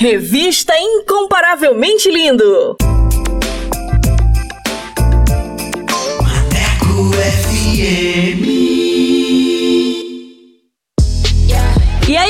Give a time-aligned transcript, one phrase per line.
[0.00, 2.74] Revista Incomparavelmente Lindo.
[6.22, 8.59] Maneco FM.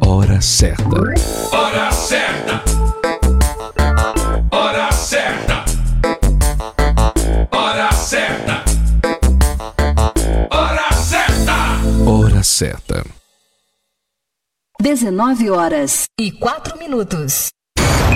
[0.00, 0.96] Hora certa.
[1.52, 2.62] Hora certa.
[4.50, 5.64] Hora certa.
[7.50, 8.64] Hora certa.
[10.50, 11.54] Hora certa.
[12.06, 13.04] Hora certa.
[14.80, 16.04] 19 horas.
[16.18, 17.50] e 4 minutos.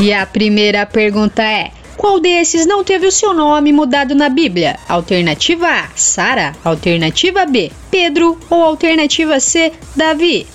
[0.00, 4.78] E a primeira pergunta é: qual desses não teve o seu nome mudado na Bíblia?
[4.88, 6.54] Alternativa A, Sara.
[6.64, 8.38] Alternativa B, Pedro.
[8.48, 10.46] Ou alternativa C, Davi?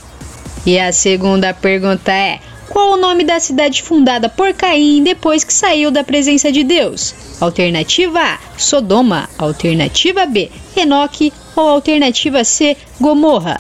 [0.66, 5.54] E a segunda pergunta é: qual o nome da cidade fundada por Caim depois que
[5.54, 7.13] saiu da presença de Deus?
[7.42, 9.30] Alternativa A: Sodoma.
[9.38, 11.34] Alternativa B: Enoque.
[11.54, 13.60] Ou alternativa C: Gomorra.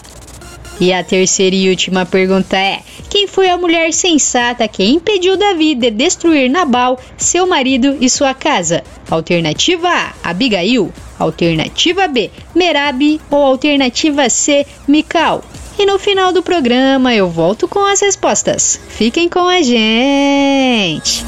[0.83, 5.75] E a terceira e última pergunta é: quem foi a mulher sensata que impediu Davi
[5.75, 8.83] de destruir Nabal, seu marido e sua casa?
[9.09, 10.91] Alternativa A: Abigail.
[11.17, 13.21] Alternativa B: Merabi.
[13.31, 15.41] Ou alternativa C: Mical.
[15.79, 18.77] E no final do programa eu volto com as respostas.
[18.89, 21.23] Fiquem com a gente!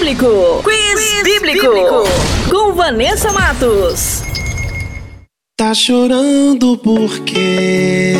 [0.00, 0.62] Bíblico.
[0.64, 1.68] Quiz, Bíblico.
[2.48, 4.22] Com Vanessa Matos.
[5.58, 8.14] Tá chorando porque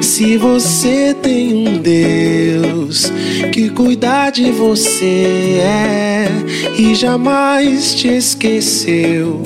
[0.00, 3.12] se você tem um Deus
[3.52, 6.28] que cuida de você é
[6.78, 9.42] e jamais te esqueceu.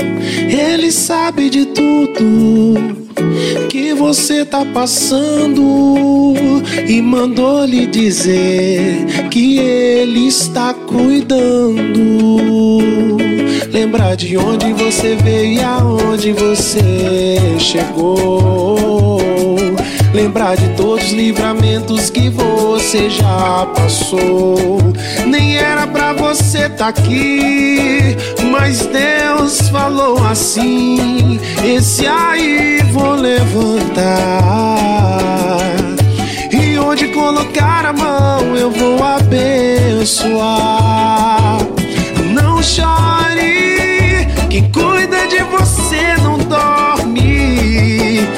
[0.48, 3.01] Ele sabe de tudo
[3.68, 11.82] que você tá passando e mandou lhe dizer que ele está cuidando.
[13.72, 19.51] Lembrar de onde você veio e aonde você chegou.
[20.12, 24.78] Lembrar de todos os livramentos que você já passou.
[25.26, 28.14] Nem era pra você tá aqui,
[28.50, 34.02] mas Deus falou assim: Esse aí vou levantar.
[36.52, 40.46] E onde colocar a mão eu vou abençoar.
[42.34, 48.28] Não chore, quem cuida de você não dorme.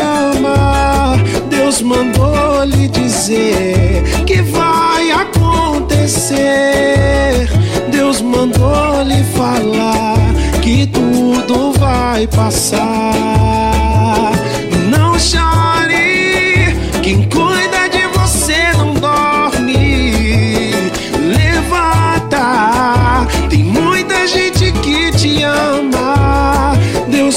[0.00, 1.16] Ama.
[1.48, 6.38] Deus mandou lhe dizer que vai acontecer.
[7.90, 10.16] Deus mandou lhe falar
[10.62, 12.78] que tudo vai passar.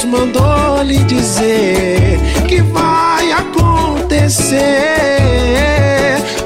[0.01, 4.57] Deus mandou lhe dizer que vai acontecer.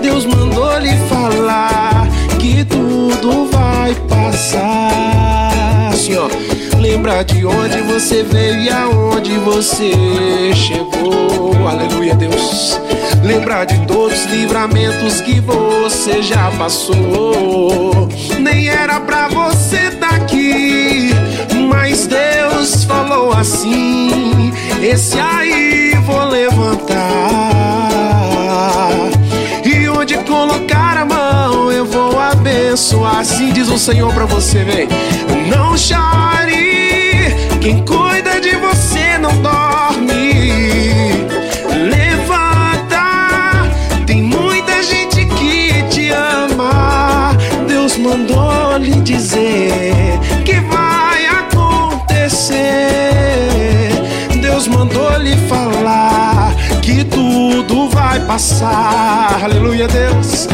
[0.01, 2.05] Deus mandou lhe falar
[2.37, 5.91] que tudo vai passar.
[5.93, 6.27] Assim, ó.
[6.81, 11.65] Lembra de onde você veio e aonde você chegou.
[11.65, 12.77] Aleluia, Deus.
[13.23, 18.09] Lembrar de todos os livramentos que você já passou.
[18.37, 20.94] Nem era pra você tá aqui,
[23.45, 24.51] assim:
[24.81, 26.95] Esse aí vou levantar.
[29.63, 33.19] E onde colocar a mão eu vou abençoar.
[33.19, 34.87] Assim diz o Senhor pra você, vem.
[35.47, 41.13] Não chore, quem cuida de você não dorme.
[41.87, 43.05] Levanta,
[44.07, 47.37] tem muita gente que te ama.
[47.67, 49.84] Deus mandou lhe dizer
[58.25, 59.43] passar.
[59.43, 60.47] Aleluia, Deus.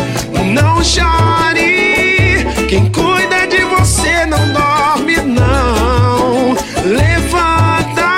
[0.54, 6.56] Não chore, quem cuida de você não dorme, não.
[6.86, 8.12] Levanta,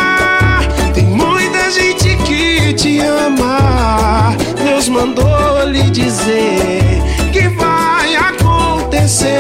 [0.94, 4.36] tem muita gente que te ama.
[4.64, 9.34] Deus mandou lhe dizer que vai acontecer.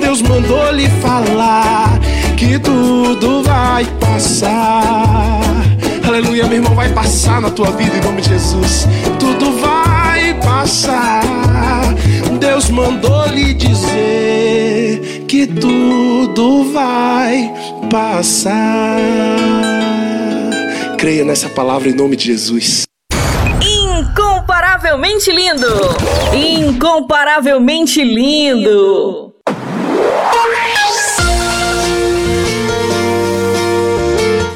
[0.00, 1.98] Deus mandou lhe falar
[2.36, 5.47] que tudo vai passar.
[6.48, 8.86] Meu irmão, vai passar na tua vida em nome de Jesus.
[9.20, 11.22] Tudo vai passar.
[12.40, 17.52] Deus mandou lhe dizer que tudo vai
[17.90, 18.98] passar.
[20.96, 22.84] Creia nessa palavra em nome de Jesus.
[23.60, 25.66] Incomparavelmente lindo!
[26.34, 29.27] Incomparavelmente lindo!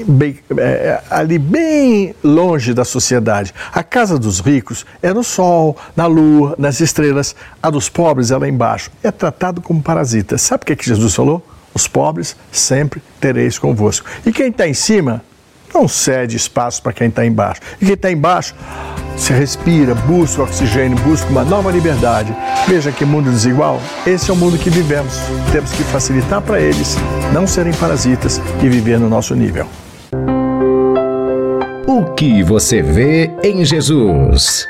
[0.06, 3.52] bem, é, ali bem longe da sociedade.
[3.72, 7.34] A casa dos ricos é no sol, na lua, nas estrelas.
[7.62, 8.90] A dos pobres é lá embaixo.
[9.02, 10.38] É tratado como parasita.
[10.38, 11.44] Sabe o que, é que Jesus falou?
[11.74, 14.08] Os pobres sempre tereis convosco.
[14.24, 15.22] E quem está em cima
[15.72, 17.60] não cede espaço para quem está embaixo.
[17.80, 18.54] E quem está embaixo
[19.16, 22.34] se respira, busca oxigênio, busca uma nova liberdade.
[22.66, 23.80] Veja que mundo desigual.
[24.06, 25.14] Esse é o mundo que vivemos.
[25.52, 26.96] Temos que facilitar para eles
[27.32, 29.66] não serem parasitas e viver no nosso nível.
[31.86, 34.69] O que você vê em Jesus?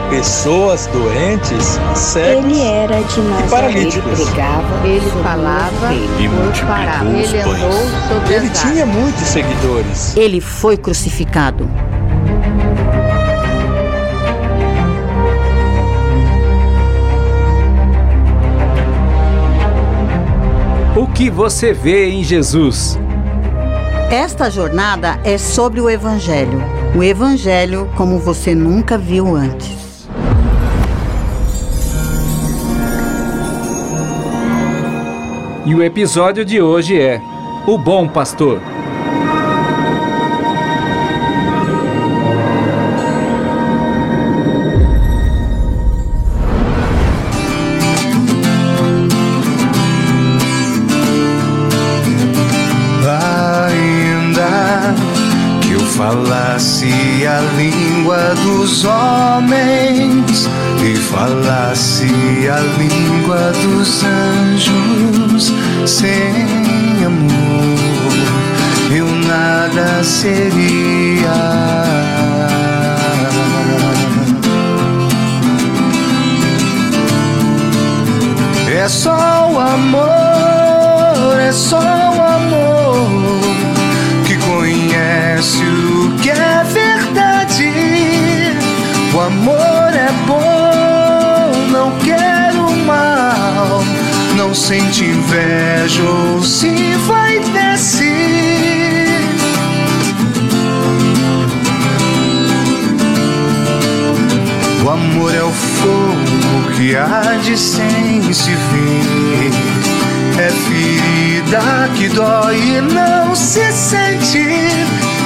[0.11, 3.49] pessoas doentes, cegos Ele era de e Nazaré.
[3.49, 4.19] paralíticos.
[4.83, 7.71] Ele falava E multiplicou os Ele andou
[8.09, 10.17] sobre Ele tinha muitos seguidores.
[10.17, 11.67] Ele foi crucificado.
[20.97, 22.99] O que você vê em Jesus?
[24.11, 26.61] Esta jornada é sobre o Evangelho.
[26.93, 29.80] O Evangelho como você nunca viu antes.
[35.63, 37.21] E o episódio de hoje é
[37.67, 38.59] O Bom Pastor.
[53.69, 54.95] Ainda
[55.61, 56.87] que eu falasse
[57.27, 60.49] a língua dos homens
[60.83, 62.05] e falasse
[62.49, 64.20] a língua dos anjos,
[65.87, 67.51] sem amor
[68.93, 71.31] eu nada seria.
[78.67, 83.41] É só o amor, é só o amor
[84.25, 87.71] que conhece o que é verdade.
[89.13, 93.83] O amor é bom, não quer o mal,
[94.35, 96.69] não sente inveja ou se
[97.07, 98.11] vai descer.
[104.83, 109.51] O amor é o fogo que arde sem se ver.
[110.37, 114.45] É ferida que dói e não se sente.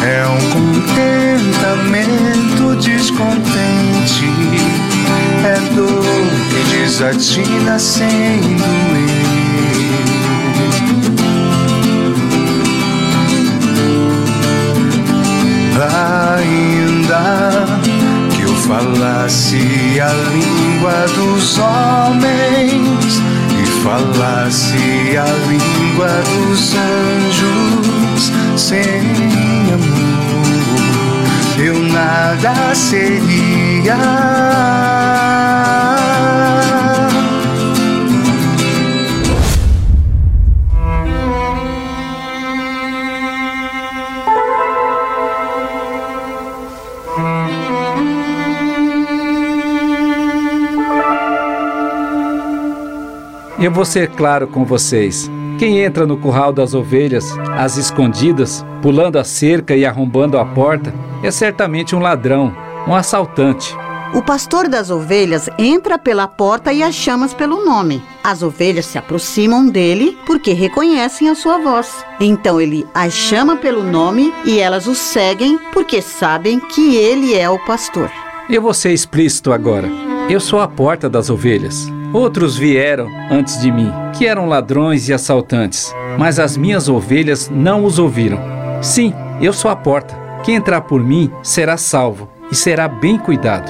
[0.03, 4.29] É um contentamento descontente.
[5.43, 6.05] É dor
[6.49, 9.44] que desatina sem doer.
[15.77, 17.51] Ainda
[18.33, 23.21] que eu falasse a língua dos homens
[23.61, 29.01] e falasse a língua dos anjos sem
[29.73, 33.97] amor, eu nada seria.
[53.65, 55.27] Eu vou ser claro com vocês.
[55.57, 57.25] Quem entra no curral das ovelhas,
[57.57, 60.93] às escondidas, pulando a cerca e arrombando a porta,
[61.23, 62.55] é certamente um ladrão,
[62.87, 63.75] um assaltante.
[64.13, 68.03] O pastor das ovelhas entra pela porta e as chama pelo nome.
[68.23, 72.05] As ovelhas se aproximam dele porque reconhecem a sua voz.
[72.19, 77.49] Então ele as chama pelo nome e elas o seguem porque sabem que ele é
[77.49, 78.11] o pastor.
[78.47, 79.89] Eu vou ser explícito agora.
[80.29, 81.94] Eu sou a porta das ovelhas.
[82.15, 87.83] Outros vieram antes de mim, que eram ladrões e assaltantes, mas as minhas ovelhas não
[87.83, 88.39] os ouviram.
[88.81, 90.15] Sim, eu sou a porta.
[90.41, 93.69] Quem entrar por mim será salvo e será bem cuidado.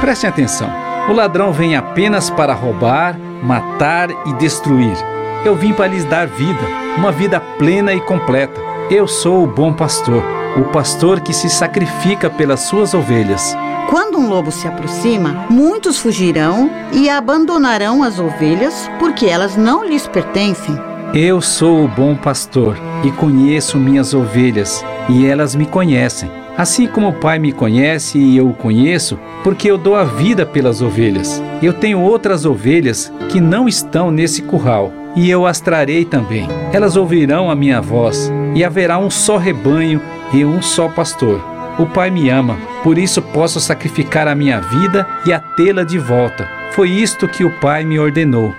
[0.00, 0.70] Prestem atenção.
[1.08, 4.96] O ladrão vem apenas para roubar, matar e destruir.
[5.44, 6.62] Eu vim para lhes dar vida,
[6.96, 8.60] uma vida plena e completa.
[8.88, 10.22] Eu sou o bom pastor,
[10.56, 13.56] o pastor que se sacrifica pelas suas ovelhas.
[13.90, 20.06] Quando um lobo se aproxima, muitos fugirão e abandonarão as ovelhas porque elas não lhes
[20.06, 20.78] pertencem.
[21.12, 26.30] Eu sou o bom pastor e conheço minhas ovelhas, e elas me conhecem.
[26.56, 30.46] Assim como o Pai me conhece e eu o conheço, porque eu dou a vida
[30.46, 31.42] pelas ovelhas.
[31.60, 36.46] Eu tenho outras ovelhas que não estão nesse curral, e eu as trarei também.
[36.72, 40.00] Elas ouvirão a minha voz, e haverá um só rebanho
[40.32, 41.40] e um só pastor.
[41.76, 45.98] O Pai me ama, por isso posso sacrificar a minha vida e a tê-la de
[45.98, 46.48] volta.
[46.72, 48.52] Foi isto que o Pai me ordenou.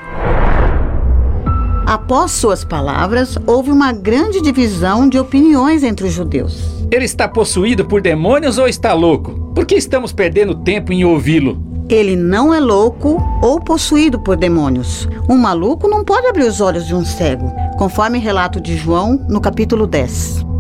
[1.86, 6.86] Após suas palavras, houve uma grande divisão de opiniões entre os judeus.
[6.92, 9.52] Ele está possuído por demônios ou está louco?
[9.54, 11.62] Por que estamos perdendo tempo em ouvi-lo?
[11.90, 15.08] Ele não é louco ou possuído por demônios.
[15.30, 19.42] Um maluco não pode abrir os olhos de um cego, conforme relato de João no
[19.42, 20.51] capítulo 10.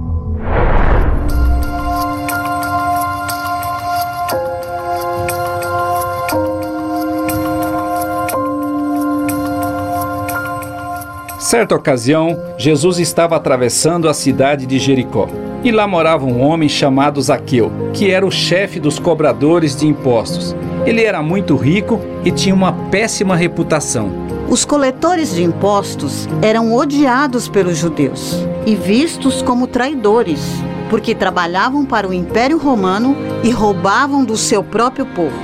[11.51, 15.27] Certa ocasião, Jesus estava atravessando a cidade de Jericó.
[15.65, 20.55] E lá morava um homem chamado Zaqueu, que era o chefe dos cobradores de impostos.
[20.85, 24.13] Ele era muito rico e tinha uma péssima reputação.
[24.49, 30.39] Os coletores de impostos eram odiados pelos judeus e vistos como traidores,
[30.89, 35.35] porque trabalhavam para o Império Romano e roubavam do seu próprio povo.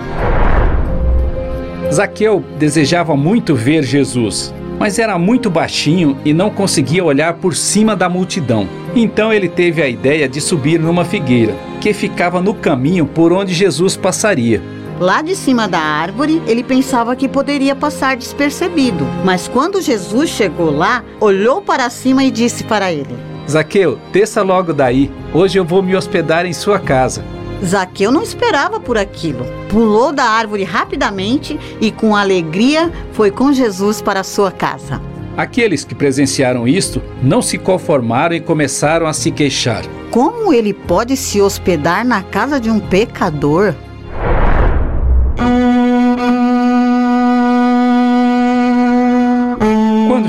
[1.92, 7.96] Zaqueu desejava muito ver Jesus, mas era muito baixinho e não conseguia olhar por cima
[7.96, 8.68] da multidão.
[8.96, 13.54] Então ele teve a ideia de subir numa figueira, que ficava no caminho por onde
[13.54, 14.62] Jesus passaria.
[15.00, 20.72] Lá de cima da árvore, ele pensava que poderia passar despercebido, mas quando Jesus chegou
[20.72, 23.16] lá, olhou para cima e disse para ele:
[23.48, 25.12] Zaqueu, desça logo daí.
[25.34, 27.24] Hoje eu vou me hospedar em sua casa.
[27.66, 29.46] Zaqueu não esperava por aquilo.
[29.70, 35.02] Pulou da árvore rapidamente e, com alegria, foi com Jesus para sua casa.
[35.36, 39.84] Aqueles que presenciaram isto não se conformaram e começaram a se queixar.
[40.10, 43.76] Como ele pode se hospedar na casa de um pecador?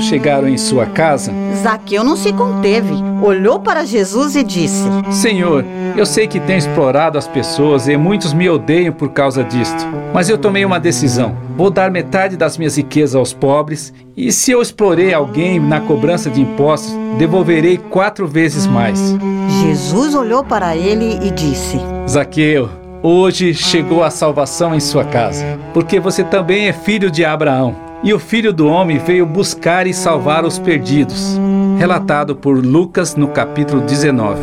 [0.09, 2.95] Chegaram em sua casa, Zaqueu não se conteve.
[3.21, 5.63] Olhou para Jesus e disse: Senhor,
[5.95, 9.85] eu sei que tenho explorado as pessoas e muitos me odeiam por causa disto.
[10.13, 11.35] Mas eu tomei uma decisão.
[11.55, 16.29] Vou dar metade das minhas riquezas aos pobres, e se eu explorei alguém na cobrança
[16.29, 19.15] de impostos, devolverei quatro vezes mais.
[19.61, 22.69] Jesus olhou para ele e disse: Zaqueu,
[23.03, 27.88] hoje chegou a salvação em sua casa, porque você também é filho de Abraão.
[28.01, 31.37] E o filho do homem veio buscar e salvar os perdidos.
[31.77, 34.39] Relatado por Lucas no capítulo 19.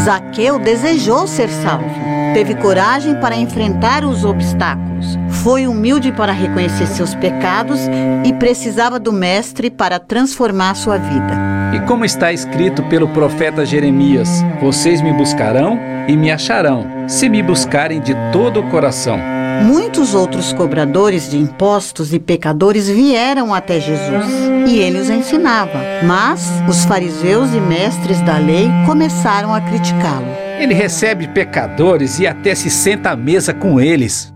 [0.00, 1.84] Zaqueu desejou ser salvo.
[2.32, 5.18] Teve coragem para enfrentar os obstáculos.
[5.42, 7.80] Foi humilde para reconhecer seus pecados
[8.24, 11.34] e precisava do Mestre para transformar sua vida.
[11.74, 14.28] E como está escrito pelo profeta Jeremias:
[14.60, 19.35] Vocês me buscarão e me acharão, se me buscarem de todo o coração.
[19.64, 24.26] Muitos outros cobradores de impostos e pecadores vieram até Jesus
[24.66, 25.80] e ele os ensinava.
[26.04, 30.26] Mas os fariseus e mestres da lei começaram a criticá-lo.
[30.58, 34.32] Ele recebe pecadores e até se senta à mesa com eles.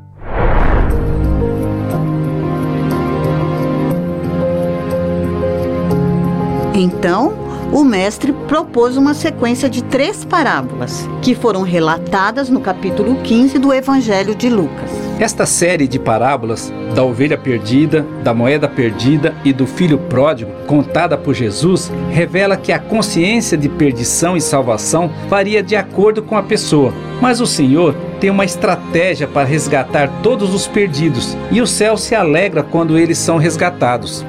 [6.75, 7.35] Então,
[7.73, 13.73] o mestre propôs uma sequência de três parábolas, que foram relatadas no capítulo 15 do
[13.73, 15.10] Evangelho de Lucas.
[15.21, 21.15] Esta série de parábolas da ovelha perdida, da moeda perdida e do filho pródigo, contada
[21.19, 26.43] por Jesus, revela que a consciência de perdição e salvação varia de acordo com a
[26.43, 26.95] pessoa.
[27.21, 32.15] Mas o Senhor tem uma estratégia para resgatar todos os perdidos, e o céu se
[32.15, 34.25] alegra quando eles são resgatados.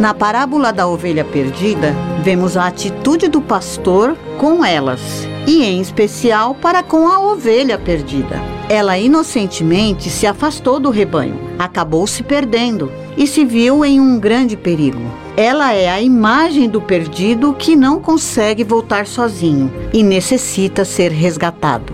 [0.00, 5.00] Na parábola da ovelha perdida, vemos a atitude do pastor com elas,
[5.46, 8.55] e em especial para com a ovelha perdida.
[8.68, 14.56] Ela inocentemente se afastou do rebanho, acabou se perdendo e se viu em um grande
[14.56, 15.00] perigo.
[15.36, 21.92] Ela é a imagem do perdido que não consegue voltar sozinho e necessita ser resgatado.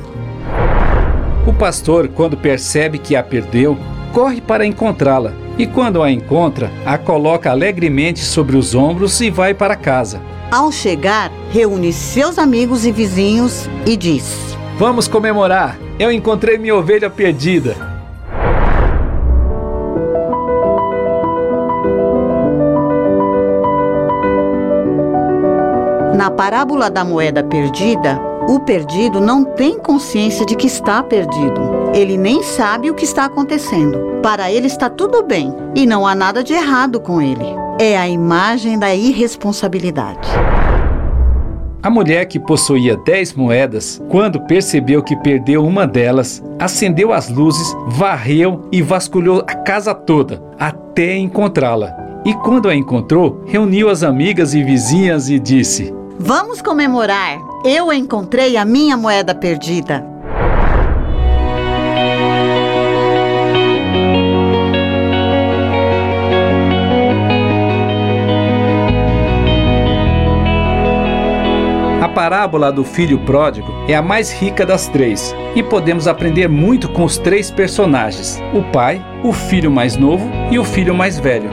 [1.46, 3.76] O pastor, quando percebe que a perdeu,
[4.10, 9.52] corre para encontrá-la e, quando a encontra, a coloca alegremente sobre os ombros e vai
[9.52, 10.22] para casa.
[10.50, 15.78] Ao chegar, reúne seus amigos e vizinhos e diz: Vamos comemorar!
[15.96, 17.76] Eu encontrei minha ovelha perdida.
[26.16, 31.92] Na parábola da moeda perdida, o perdido não tem consciência de que está perdido.
[31.94, 34.18] Ele nem sabe o que está acontecendo.
[34.20, 37.46] Para ele está tudo bem e não há nada de errado com ele.
[37.78, 40.28] É a imagem da irresponsabilidade.
[41.82, 47.74] A mulher que possuía dez moedas, quando percebeu que perdeu uma delas, acendeu as luzes,
[47.88, 51.92] varreu e vasculhou a casa toda até encontrá-la.
[52.24, 57.40] E quando a encontrou, reuniu as amigas e vizinhas e disse: Vamos comemorar!
[57.64, 60.11] Eu encontrei a minha moeda perdida.
[72.12, 77.04] Parábola do filho pródigo é a mais rica das três e podemos aprender muito com
[77.04, 81.50] os três personagens: o pai, o filho mais novo e o filho mais velho.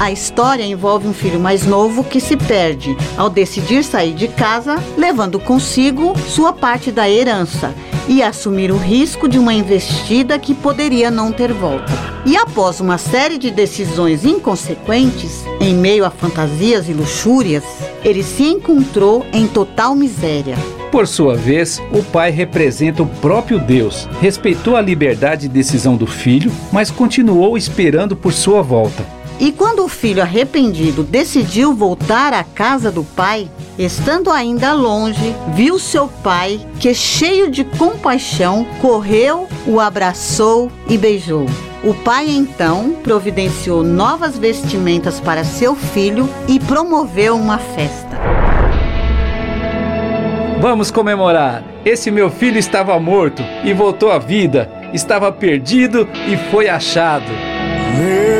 [0.00, 4.82] A história envolve um filho mais novo que se perde ao decidir sair de casa,
[4.96, 7.74] levando consigo sua parte da herança
[8.08, 11.92] e assumir o risco de uma investida que poderia não ter volta.
[12.24, 17.64] E após uma série de decisões inconsequentes, em meio a fantasias e luxúrias,
[18.02, 20.56] ele se encontrou em total miséria.
[20.90, 26.06] Por sua vez, o pai representa o próprio Deus, respeitou a liberdade de decisão do
[26.06, 29.19] filho, mas continuou esperando por sua volta.
[29.40, 35.78] E quando o filho arrependido decidiu voltar à casa do pai, estando ainda longe, viu
[35.78, 41.46] seu pai, que cheio de compaixão, correu, o abraçou e beijou.
[41.82, 48.20] O pai então providenciou novas vestimentas para seu filho e promoveu uma festa.
[50.60, 51.64] Vamos comemorar!
[51.82, 57.32] Esse meu filho estava morto e voltou à vida, estava perdido e foi achado.
[57.96, 58.39] Meu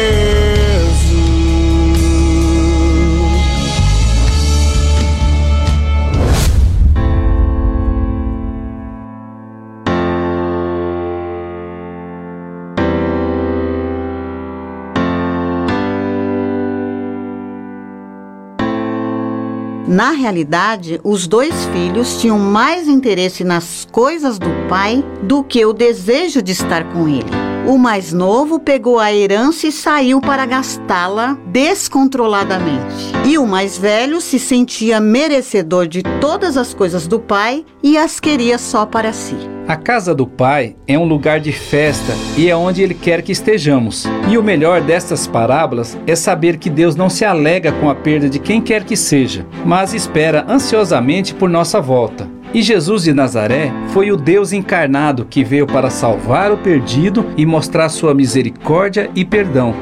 [19.91, 25.73] Na realidade, os dois filhos tinham mais interesse nas coisas do pai do que o
[25.73, 27.29] desejo de estar com ele.
[27.67, 33.11] O mais novo pegou a herança e saiu para gastá-la descontroladamente.
[33.25, 38.17] E o mais velho se sentia merecedor de todas as coisas do pai e as
[38.17, 39.35] queria só para si.
[39.71, 43.31] A casa do Pai é um lugar de festa e é onde Ele quer que
[43.31, 44.05] estejamos.
[44.29, 48.29] E o melhor destas parábolas é saber que Deus não se alega com a perda
[48.29, 52.29] de quem quer que seja, mas espera ansiosamente por nossa volta.
[52.53, 57.45] E Jesus de Nazaré foi o Deus encarnado que veio para salvar o perdido e
[57.45, 59.73] mostrar sua misericórdia e perdão.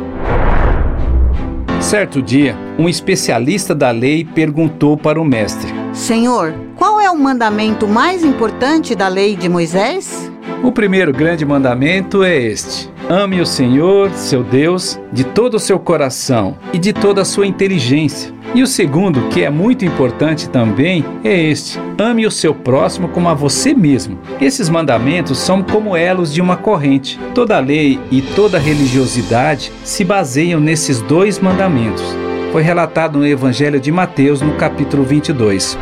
[1.81, 7.85] Certo dia, um especialista da lei perguntou para o mestre: Senhor, qual é o mandamento
[7.85, 10.31] mais importante da lei de Moisés?
[10.63, 15.77] O primeiro grande mandamento é este: ame o Senhor, seu Deus, de todo o seu
[15.77, 18.33] coração e de toda a sua inteligência.
[18.55, 23.27] E o segundo, que é muito importante também, é este: ame o seu próximo como
[23.27, 24.17] a você mesmo.
[24.39, 27.19] Esses mandamentos são como elos de uma corrente.
[27.35, 32.05] Toda lei e toda religiosidade se baseiam nesses dois mandamentos.
[32.53, 35.77] Foi relatado no Evangelho de Mateus, no capítulo 22.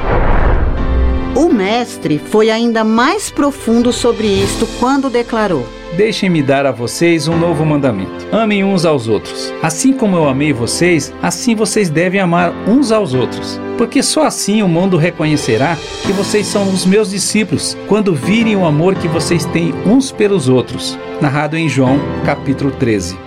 [1.37, 5.63] O mestre foi ainda mais profundo sobre isto quando declarou:
[5.95, 8.25] Deixem-me dar a vocês um novo mandamento.
[8.31, 9.53] Amem uns aos outros.
[9.61, 13.61] Assim como eu amei vocês, assim vocês devem amar uns aos outros.
[13.77, 18.65] Porque só assim o mundo reconhecerá que vocês são os meus discípulos, quando virem o
[18.65, 20.97] amor que vocês têm uns pelos outros.
[21.21, 23.26] Narrado em João, capítulo 13.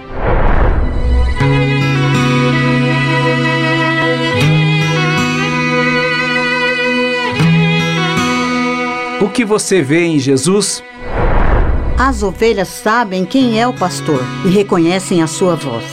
[9.20, 10.82] O que você vê em Jesus?
[11.98, 15.84] As ovelhas sabem quem é o pastor e reconhecem a sua voz.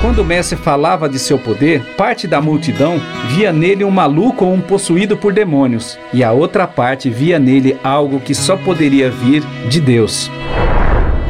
[0.00, 2.98] Quando o mestre falava de seu poder, parte da multidão
[3.28, 7.76] via nele um maluco ou um possuído por demônios, e a outra parte via nele
[7.84, 10.30] algo que só poderia vir de Deus.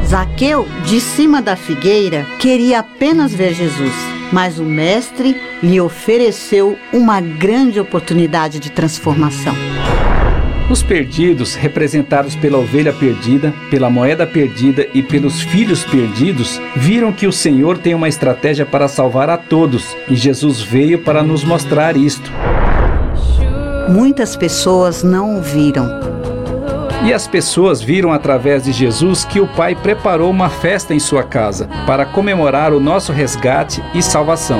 [0.05, 3.93] Zaqueu, de cima da figueira, queria apenas ver Jesus,
[4.31, 9.53] mas o mestre lhe ofereceu uma grande oportunidade de transformação.
[10.69, 17.25] Os perdidos, representados pela ovelha perdida, pela moeda perdida e pelos filhos perdidos, viram que
[17.25, 21.95] o Senhor tem uma estratégia para salvar a todos e Jesus veio para nos mostrar
[21.95, 22.29] isto.
[23.87, 25.87] Muitas pessoas não o viram.
[27.05, 31.23] E as pessoas viram através de Jesus que o Pai preparou uma festa em sua
[31.23, 34.59] casa para comemorar o nosso resgate e salvação.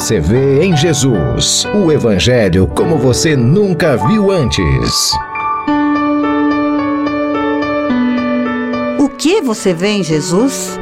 [0.00, 1.66] Você vê em Jesus?
[1.74, 5.12] O Evangelho como você nunca viu antes.
[8.98, 10.80] O que você vê em Jesus?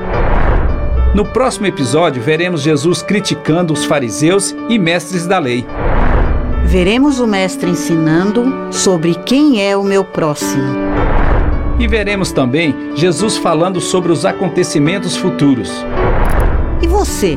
[1.16, 5.66] No próximo episódio, veremos Jesus criticando os fariseus e mestres da lei.
[6.64, 10.62] Veremos o Mestre ensinando sobre quem é o meu próximo.
[11.80, 15.72] E veremos também Jesus falando sobre os acontecimentos futuros.
[16.80, 17.36] E você?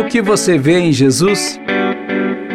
[0.00, 1.59] O que você vê em Jesus?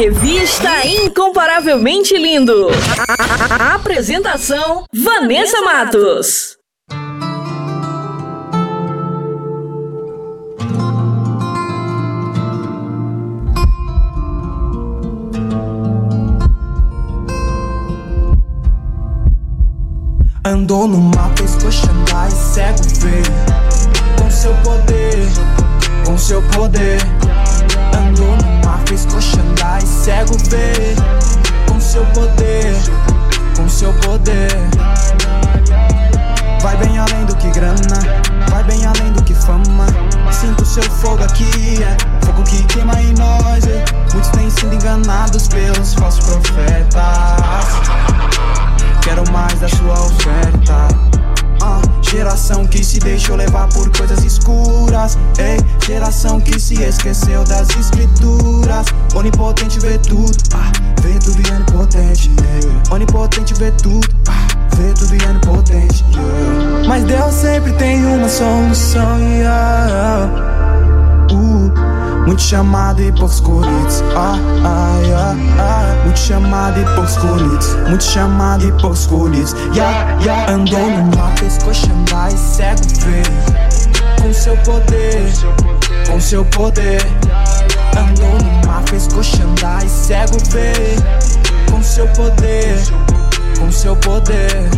[0.00, 2.68] Revista Incomparavelmente Lindo.
[3.50, 6.56] A, apresentação: Vanessa Matos.
[20.42, 25.28] Andou no mapa, escoxandar e cego veio Com seu poder,
[26.06, 26.98] com seu poder
[27.94, 30.96] Andou no mapa, escoxandar e cego veio
[31.66, 32.76] Com seu poder,
[33.56, 34.50] com seu poder
[36.62, 37.98] Vai bem além do que grana,
[38.50, 39.86] vai bem além do que fama
[40.30, 43.84] Sinto seu fogo aqui, é fogo que queima em nós é.
[44.12, 47.64] Muitos têm sido enganados pelos falsos profetas
[49.02, 50.88] Quero mais da sua oferta.
[51.62, 55.18] Uh, geração que se deixou levar por coisas escuras.
[55.38, 58.86] Ei, geração que se esqueceu das escrituras.
[59.14, 62.30] Onipotente vê tudo, ah, vê tudo e é onipotente.
[62.40, 62.94] Yeah.
[62.94, 64.46] Onipotente vê tudo, ah,
[64.76, 66.04] vê tudo e é onipotente.
[66.86, 69.18] Mas Deus sempre tem uma solução.
[69.18, 70.30] Yeah.
[71.30, 71.99] Uh.
[72.30, 74.04] Muito chamado e poucos escolhidos.
[74.14, 76.04] Ah, ah, ah, ah.
[76.04, 77.74] Muito chamado e poucos escolhidos.
[77.88, 79.52] Muito chamado e poucos escolhidos.
[79.74, 80.52] Yeah, yeah.
[80.52, 84.22] Andou no mapa, escoxandar e cego vê.
[84.22, 85.32] Com seu poder,
[86.08, 87.02] com seu poder.
[87.98, 90.72] Andou no mapa, escoxandar e cego vê.
[91.68, 92.78] Com seu poder,
[93.58, 94.70] com seu poder.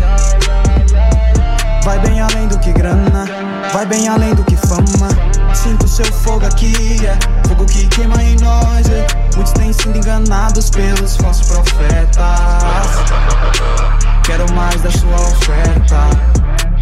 [1.85, 3.27] Vai bem além do que grana,
[3.75, 5.42] vai bem além do que fama.
[5.55, 6.75] Sinto seu fogo aqui,
[7.07, 8.89] é fogo que queima em nós.
[8.89, 9.07] É.
[9.37, 12.23] Muitos têm sido enganados pelos falsos profetas.
[14.25, 16.09] Quero mais da sua oferta.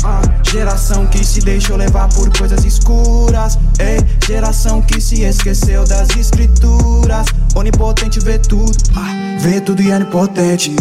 [0.05, 3.59] Ah, geração que se deixou levar por coisas escuras.
[3.79, 7.27] Ei, geração que se esqueceu das escrituras.
[7.55, 10.75] Onipotente vê tudo, ah, vê tudo e é onipotente.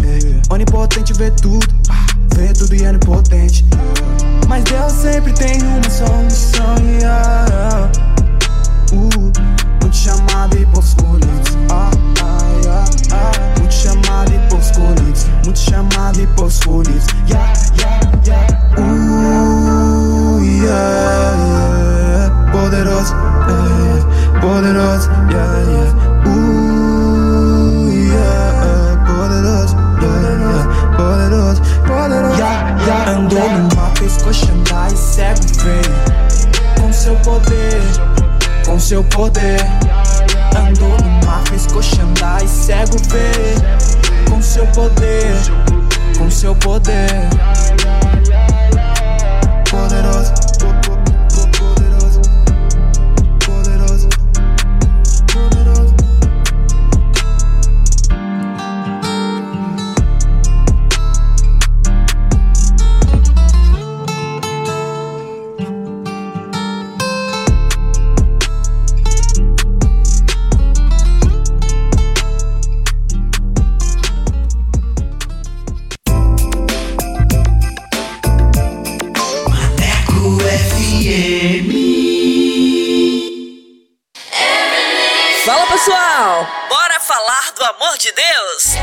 [0.49, 2.05] Onipotente vê tudo, ah,
[2.36, 3.66] vê tudo e é onipotente.
[4.47, 6.76] Mas Deus sempre tem uma solução.
[6.99, 7.91] Yeah.
[8.91, 9.32] Uh,
[9.82, 11.57] muito chamado e escolhidos.
[11.70, 11.91] Ah,
[12.24, 13.59] ah, yeah, ah.
[13.70, 15.26] Muito chamado e poucos escolhidos.
[15.45, 17.05] Muito chamado e poucos escolhidos.
[17.28, 18.47] Yeah, yeah, yeah.
[18.80, 22.51] Uh, yeah, yeah.
[22.51, 23.13] Poderoso,
[23.47, 25.93] yeah, poderoso, yeah, yeah.
[26.26, 26.32] Uh,
[27.93, 30.65] yeah, poderoso, yeah, yeah.
[30.97, 32.38] Poderoso, poderoso.
[32.39, 32.57] Yeah,
[32.88, 33.11] yeah.
[33.11, 35.93] Andou no mapa, escoxandar e cego veio.
[36.82, 37.82] Com seu poder,
[38.65, 39.59] com seu poder.
[40.57, 44.29] Andou no mapa, escoxandar e cego vê.
[44.29, 45.35] Com seu poder,
[46.17, 47.09] com seu poder.
[49.69, 50.33] Poderoso,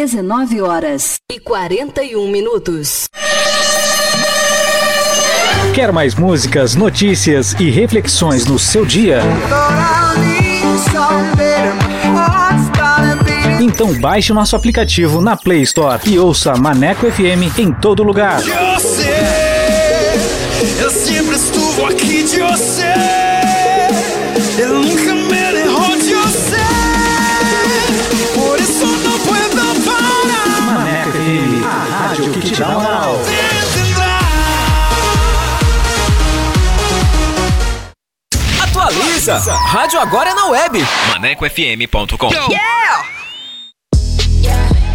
[0.00, 3.04] 19 horas e 41 minutos.
[5.74, 9.20] Quer mais músicas, notícias e reflexões no seu dia?
[13.60, 18.40] Então baixe nosso aplicativo na Play Store e ouça Maneco FM em todo lugar.
[18.40, 18.80] Eu
[39.52, 40.84] Rádio agora é na web.
[41.12, 42.30] ManecoFM.com.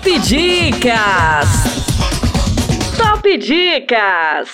[0.00, 1.48] Top Dicas.
[2.96, 4.48] Top Dicas.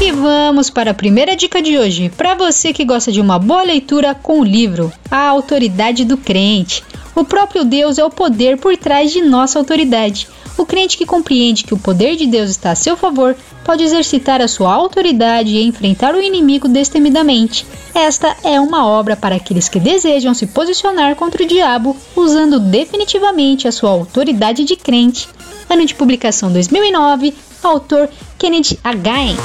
[0.00, 2.08] E vamos para a primeira dica de hoje.
[2.08, 6.82] Para você que gosta de uma boa leitura com o livro A Autoridade do Crente.
[7.14, 10.26] O próprio Deus é o poder por trás de nossa autoridade.
[10.58, 14.40] O crente que compreende que o poder de Deus está a seu favor pode exercitar
[14.40, 17.66] a sua autoridade e enfrentar o inimigo destemidamente.
[17.94, 23.68] Esta é uma obra para aqueles que desejam se posicionar contra o diabo, usando definitivamente
[23.68, 25.28] a sua autoridade de crente.
[25.68, 29.36] Ano de publicação 2009, autor Kennedy Hagain.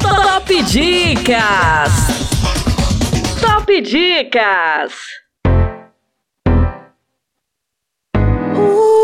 [0.00, 1.92] Top Dicas!
[3.40, 5.21] Top Dicas!
[8.62, 9.01] Ooh.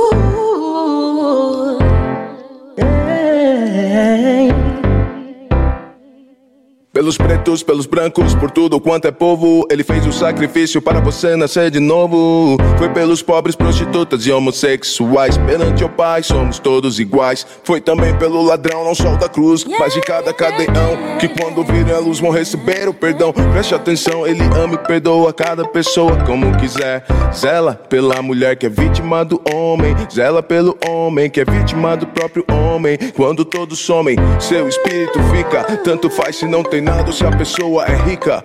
[6.98, 9.64] Pelos pretos, pelos brancos, por tudo quanto é povo.
[9.70, 12.56] Ele fez o sacrifício para você nascer de novo.
[12.76, 15.38] Foi pelos pobres, prostitutas e homossexuais.
[15.38, 17.46] Perante o Pai, somos todos iguais.
[17.62, 20.98] Foi também pelo ladrão, não só da cruz, mas de cada cadeião.
[21.20, 23.32] Que quando virem a luz vão receber o perdão.
[23.32, 27.06] Preste atenção, ele ama e perdoa cada pessoa como quiser.
[27.32, 29.94] Zela pela mulher que é vítima do homem.
[30.12, 32.98] Zela pelo homem que é vítima do próprio homem.
[33.14, 35.62] Quando todos somem, seu espírito fica.
[35.84, 38.44] Tanto faz se não tem ou se a pessoa é rica.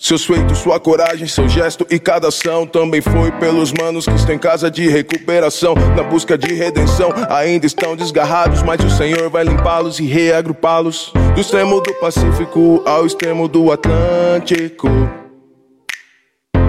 [0.00, 4.32] Seus feitos, sua coragem, seu gesto e cada ação também foi pelos manos que estão
[4.32, 7.12] em casa de recuperação, na busca de redenção.
[7.28, 11.12] Ainda estão desgarrados, mas o Senhor vai limpá-los e reagrupá-los.
[11.34, 14.88] Do extremo do Pacífico ao extremo do Atlântico.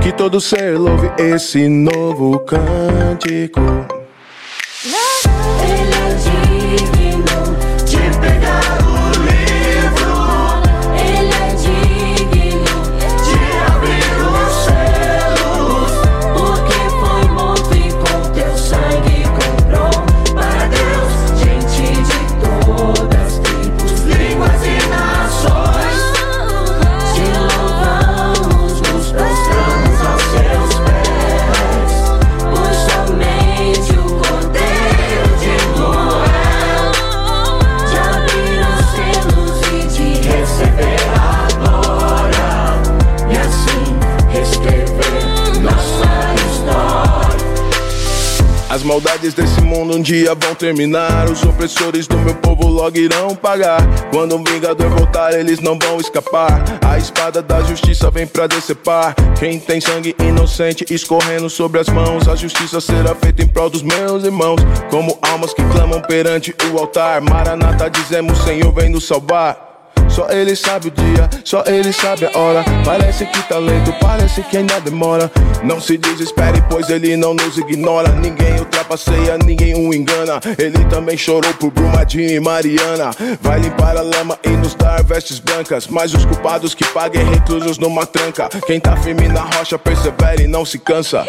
[0.01, 3.98] Que todo ser louve esse novo cântico.
[48.89, 51.29] Maldades desse mundo um dia vão terminar.
[51.29, 53.79] Os opressores do meu povo logo irão pagar.
[54.11, 56.63] Quando um vingador voltar, eles não vão escapar.
[56.83, 59.13] A espada da justiça vem pra decepar.
[59.39, 62.27] Quem tem sangue inocente escorrendo sobre as mãos.
[62.27, 64.59] A justiça será feita em prol dos meus irmãos.
[64.89, 67.21] Como almas que clamam perante o altar.
[67.21, 69.68] Maranata, dizemos: Senhor, vem nos salvar.
[70.09, 72.63] Só ele sabe o dia, só ele sabe a hora.
[72.83, 75.31] Parece que tá lento, parece que ainda demora.
[75.63, 78.09] Não se desespere, pois ele não nos ignora.
[78.09, 80.39] Ninguém ultrapasseia, ninguém o engana.
[80.57, 83.11] Ele também chorou por Brumadinho e Mariana.
[83.41, 85.87] Vai limpar a lama e nos dar vestes brancas.
[85.87, 88.49] Mas os culpados que paguem reclusos numa tranca.
[88.65, 91.25] Quem tá firme na rocha persevera e não se cansa.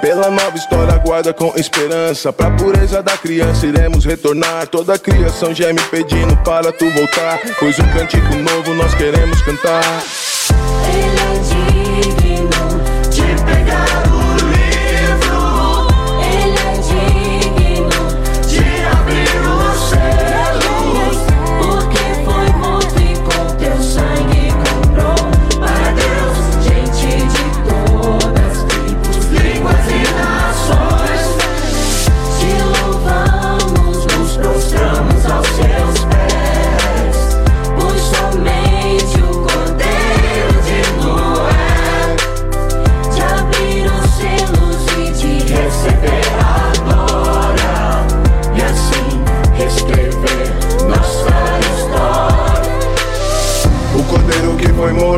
[0.00, 2.32] Pela nova história aguarda com esperança.
[2.32, 4.66] Pra pureza da criança iremos retornar.
[4.66, 7.40] Toda a criação geme pedindo para tu voltar.
[7.58, 9.82] Pois um cântico novo nós queremos cantar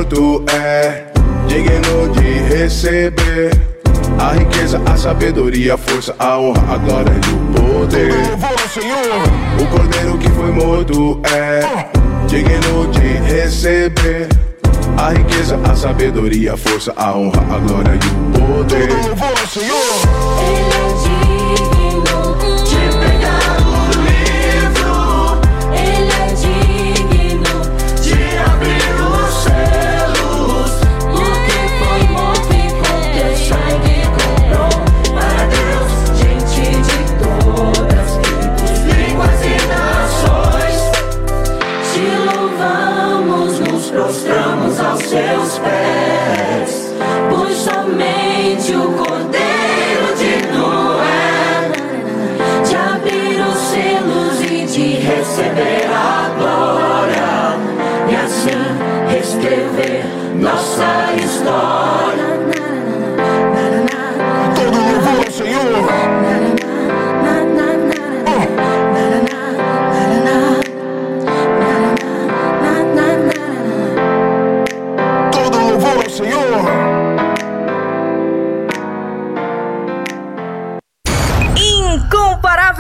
[0.09, 1.05] morto é
[1.47, 3.51] digno de receber
[4.19, 8.15] a riqueza, a sabedoria, a força, a honra, a glória e o poder.
[9.61, 11.61] O cordeiro que foi morto é
[12.27, 14.29] digno de receber
[14.97, 18.01] a riqueza, a sabedoria, a força, a honra, a glória e o
[18.57, 18.83] poder.
[18.83, 21.18] Ele é digno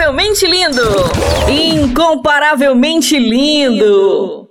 [0.08, 0.80] Incomparavelmente lindo!
[1.50, 4.48] Incomparavelmente lindo!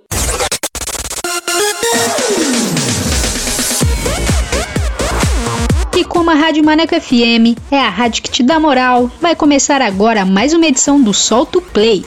[5.96, 9.82] E como a Rádio Maneco FM é a rádio que te dá moral, vai começar
[9.82, 12.06] agora mais uma edição do Solto Play.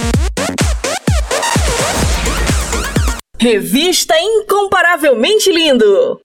[3.41, 6.21] Revista Incomparavelmente Lindo!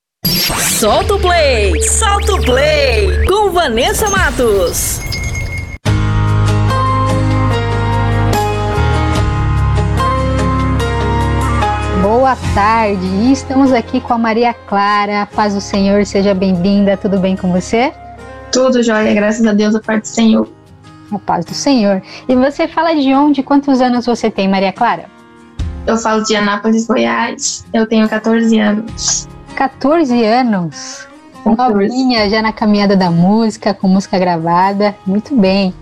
[0.79, 1.83] Solta o play!
[1.83, 3.25] Solta o play!
[3.27, 5.01] Com Vanessa Matos!
[12.03, 15.27] Boa tarde, estamos aqui com a Maria Clara.
[15.35, 16.99] Paz do Senhor, seja bem-vinda.
[16.99, 17.95] Tudo bem com você?
[18.53, 20.47] Tudo jóia, graças a Deus, a parte do Senhor.
[21.11, 22.03] A paz do Senhor.
[22.29, 23.43] E você fala de onde?
[23.43, 25.16] Quantos anos você tem, Maria Clara?
[25.87, 27.65] Eu falo de Anápolis, Goiás.
[27.73, 29.29] Eu tenho 14 anos.
[29.55, 31.07] 14 anos.
[31.45, 34.97] Novinha, já na caminhada da música, com música gravada.
[35.07, 35.73] Muito bem.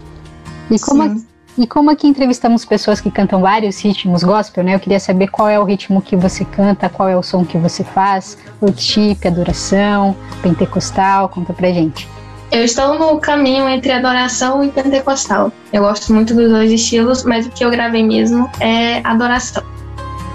[0.71, 1.25] E como,
[1.57, 4.75] e como aqui entrevistamos pessoas que cantam vários ritmos gospel, né?
[4.75, 7.57] Eu queria saber qual é o ritmo que você canta, qual é o som que
[7.57, 12.07] você faz, worship, adoração, pentecostal, conta pra gente.
[12.53, 15.51] Eu estou no caminho entre adoração e pentecostal.
[15.73, 19.74] Eu gosto muito dos dois estilos, mas o que eu gravei mesmo é adoração.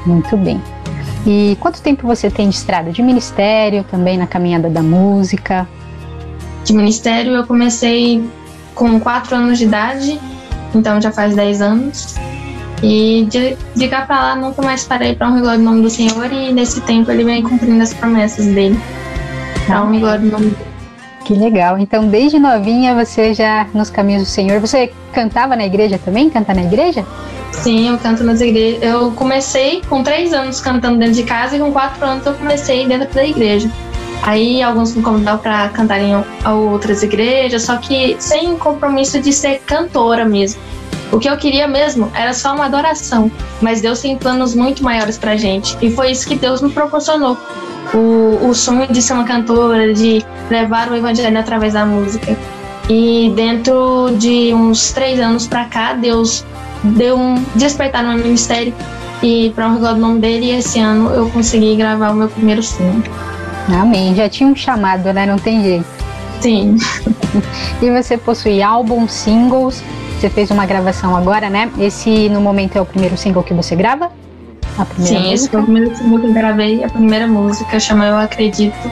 [0.06, 0.62] Muito bem.
[1.26, 2.92] E quanto tempo você tem de estrada?
[2.92, 5.68] De ministério, também na caminhada da música?
[6.64, 8.24] De ministério, eu comecei
[8.74, 10.20] com 4 anos de idade,
[10.74, 12.16] então já faz 10 anos.
[12.82, 16.32] E de, de cá pra lá, nunca mais parei para honrar o nome do Senhor,
[16.32, 18.80] e nesse tempo ele vem cumprindo as promessas dele.
[19.66, 20.69] Pra honrar o nome dele.
[21.26, 21.78] Que legal.
[21.78, 24.60] Então, desde novinha você já nos caminhos do Senhor.
[24.60, 26.30] Você cantava na igreja também?
[26.30, 27.06] Canta na igreja?
[27.52, 28.82] Sim, eu canto nas igrejas.
[28.82, 32.88] Eu comecei com três anos cantando dentro de casa e com quatro anos eu comecei
[32.88, 33.70] dentro da igreja.
[34.22, 36.12] Aí alguns me convidaram para cantar em
[36.46, 40.62] outras igrejas, só que sem compromisso de ser cantora mesmo.
[41.12, 45.18] O que eu queria mesmo era só uma adoração, mas Deus tem planos muito maiores
[45.18, 47.38] pra gente e foi isso que Deus me proporcionou.
[47.94, 52.38] O, o sonho de ser uma cantora, de levar o evangelho através da música.
[52.90, 56.46] E dentro de uns três anos pra cá, Deus
[56.84, 58.74] deu um despertar no meu ministério
[59.22, 62.64] e para honrar o nome dele, e esse ano eu consegui gravar o meu primeiro
[62.64, 63.12] single.
[63.68, 64.16] Amém.
[64.16, 65.26] Já tinha um chamado, né?
[65.26, 65.86] Não tem jeito.
[66.40, 66.78] Sim.
[67.82, 69.84] e você possui álbuns, singles.
[70.20, 71.72] Você fez uma gravação agora, né?
[71.80, 74.12] Esse no momento é o primeiro single que você grava?
[74.80, 75.98] A primeira Sim, esse música?
[75.98, 78.92] foi o que eu gravei, a primeira música, chama Eu Acredito.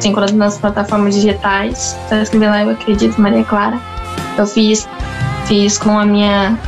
[0.00, 1.96] Se encontra nas plataformas digitais.
[2.08, 3.78] Só escrever lá Eu Acredito, Maria Clara.
[4.36, 4.88] Eu fiz,
[5.46, 6.58] fiz com a minha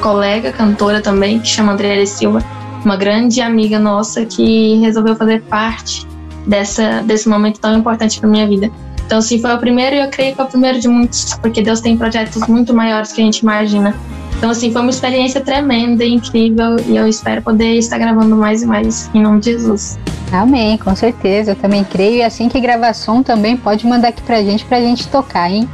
[0.00, 2.42] colega cantora também, que chama Andréa Silva,
[2.84, 6.06] uma grande amiga nossa que resolveu fazer parte
[6.46, 8.70] dessa, desse momento tão importante para minha vida.
[9.06, 11.62] Então, sim, foi o primeiro e eu creio que é o primeiro de muitos, porque
[11.62, 13.94] Deus tem projetos muito maiores que a gente imagina.
[14.38, 18.62] Então, assim, foi uma experiência tremenda e incrível e eu espero poder estar gravando mais
[18.62, 19.98] e mais em nome de Jesus.
[20.30, 21.50] Amém, com certeza.
[21.50, 22.18] Eu também creio.
[22.18, 25.68] E assim que gravar som também pode mandar aqui pra gente, pra gente tocar, hein?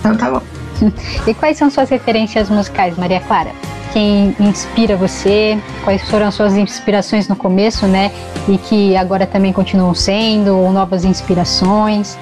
[0.00, 0.42] Então tá bom.
[1.26, 3.50] E quais são suas referências musicais, Maria Clara?
[3.92, 5.58] Quem inspira você?
[5.84, 8.10] Quais foram as suas inspirações no começo, né?
[8.48, 12.16] E que agora também continuam sendo, ou novas inspirações?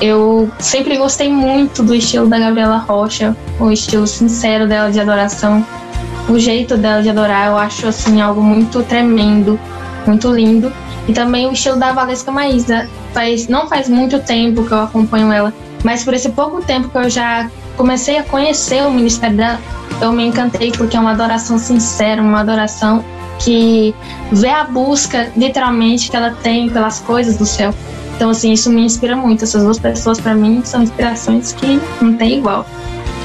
[0.00, 5.66] Eu sempre gostei muito do estilo da Gabriela Rocha, o estilo sincero dela de adoração,
[6.28, 9.58] o jeito dela de adorar, eu acho assim algo muito tremendo,
[10.06, 10.72] muito lindo.
[11.08, 12.88] E também o estilo da Valesca Maísa.
[13.12, 16.98] Faz, não faz muito tempo que eu acompanho ela, mas por esse pouco tempo que
[16.98, 19.58] eu já comecei a conhecer o ministério dela,
[20.00, 23.02] eu me encantei porque é uma adoração sincera, uma adoração
[23.38, 23.94] que
[24.30, 27.72] vê a busca literalmente que ela tem pelas coisas do céu.
[28.18, 29.44] Então, assim, isso me inspira muito.
[29.44, 32.66] Essas duas pessoas, para mim, são inspirações que não tem igual.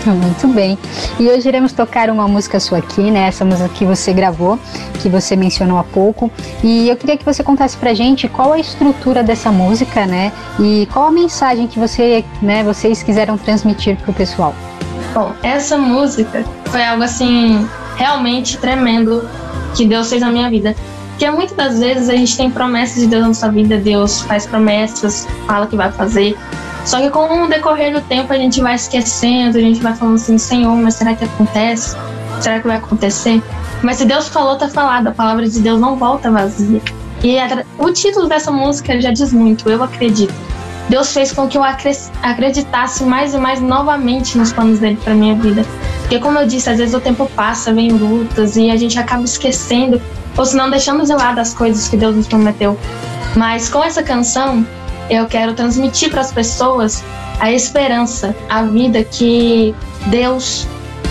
[0.06, 0.78] Muito bem.
[1.20, 3.28] E hoje iremos tocar uma música sua aqui, né?
[3.28, 4.60] Essa música que você gravou,
[5.02, 6.32] que você mencionou há pouco.
[6.64, 10.32] E eu queria que você contasse pra gente qual a estrutura dessa música, né?
[10.60, 14.54] E qual a mensagem que você, né, vocês quiseram transmitir pro pessoal.
[15.12, 19.28] Bom, essa música foi algo assim realmente tremendo
[19.74, 20.76] que Deus fez na minha vida.
[21.14, 24.46] Porque muitas das vezes a gente tem promessas de Deus na nossa vida, Deus faz
[24.46, 26.36] promessas, fala que vai fazer.
[26.86, 30.16] Só que com o decorrer do tempo a gente vai esquecendo, a gente vai falando
[30.16, 31.96] assim, Senhor, mas será que acontece?
[32.42, 33.42] Será que vai acontecer?
[33.82, 35.08] Mas se Deus falou, tá falado.
[35.08, 36.82] A palavra de Deus não volta vazia.
[37.24, 37.38] E
[37.78, 40.34] o título dessa música já diz muito, eu acredito.
[40.90, 45.36] Deus fez com que eu acreditasse mais e mais novamente nos planos dele para minha
[45.36, 45.66] vida.
[46.02, 49.24] Porque como eu disse, às vezes o tempo passa, vem lutas e a gente acaba
[49.24, 50.02] esquecendo
[50.38, 52.78] ou se não deixando de lado as coisas que Deus nos prometeu.
[53.36, 54.66] Mas com essa canção,
[55.10, 57.04] eu quero transmitir para as pessoas
[57.40, 59.74] a esperança, a vida que
[60.08, 60.68] Deus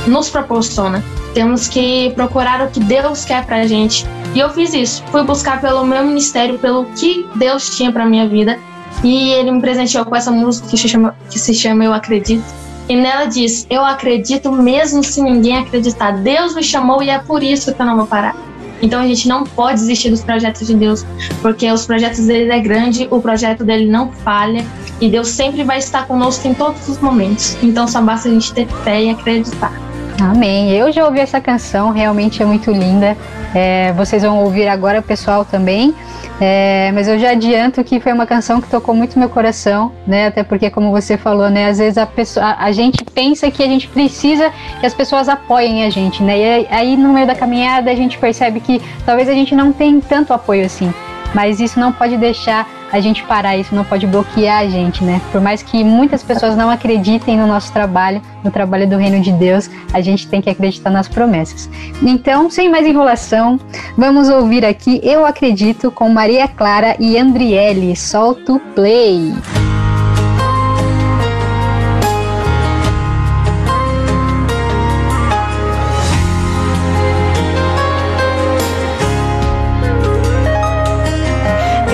[0.06, 1.02] nos proporciona.
[1.34, 4.06] Temos que procurar o que Deus quer para a gente.
[4.34, 5.02] E eu fiz isso.
[5.10, 8.58] Fui buscar pelo meu ministério, pelo que Deus tinha para minha vida.
[9.02, 12.44] E ele me presenteou com essa música que se chama, que se chama Eu Acredito.
[12.88, 16.12] E nela diz: Eu acredito mesmo se ninguém acreditar.
[16.12, 18.34] Deus me chamou e é por isso que eu não vou parar.
[18.82, 21.06] Então a gente não pode desistir dos projetos de Deus,
[21.40, 24.66] porque os projetos dele é grande, o projeto dele não falha
[25.00, 27.56] e Deus sempre vai estar conosco em todos os momentos.
[27.62, 29.91] Então só basta a gente ter fé e acreditar.
[30.22, 30.70] Amém.
[30.70, 33.16] Eu já ouvi essa canção, realmente é muito linda.
[33.52, 35.92] É, vocês vão ouvir agora, pessoal, também.
[36.40, 40.28] É, mas eu já adianto que foi uma canção que tocou muito meu coração, né?
[40.28, 41.66] Até porque, como você falou, né?
[41.68, 45.28] Às vezes a, pessoa, a, a gente pensa que a gente precisa que as pessoas
[45.28, 46.38] apoiem a gente, né?
[46.38, 50.00] E aí, no meio da caminhada, a gente percebe que talvez a gente não tenha
[50.08, 50.94] tanto apoio assim.
[51.34, 55.20] Mas isso não pode deixar a gente parar, isso não pode bloquear a gente, né?
[55.32, 59.32] Por mais que muitas pessoas não acreditem no nosso trabalho, no trabalho do reino de
[59.32, 61.70] Deus, a gente tem que acreditar nas promessas.
[62.02, 63.58] Então, sem mais enrolação,
[63.96, 67.96] vamos ouvir aqui Eu Acredito com Maria Clara e Andriele.
[67.96, 69.32] Solta o play.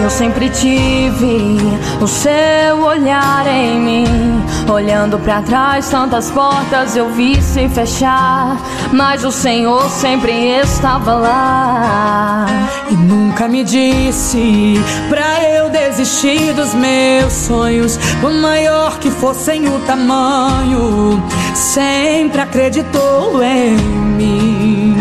[0.09, 1.59] Eu sempre tive
[2.01, 4.43] o seu olhar em mim.
[4.67, 8.57] Olhando para trás, tantas portas eu vi se fechar.
[8.91, 12.47] Mas o Senhor sempre estava lá.
[12.91, 17.99] E nunca me disse pra eu desistir dos meus sonhos.
[18.23, 21.23] Por maior que fossem o tamanho,
[21.55, 24.97] sempre acreditou em mim.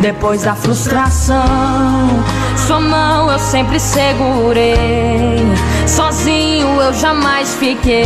[0.00, 1.44] Depois da frustração,
[2.66, 4.76] sua mão eu sempre segurei.
[5.86, 8.04] Sozinho eu jamais fiquei.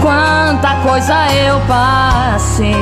[0.00, 2.74] Quanta coisa eu passei.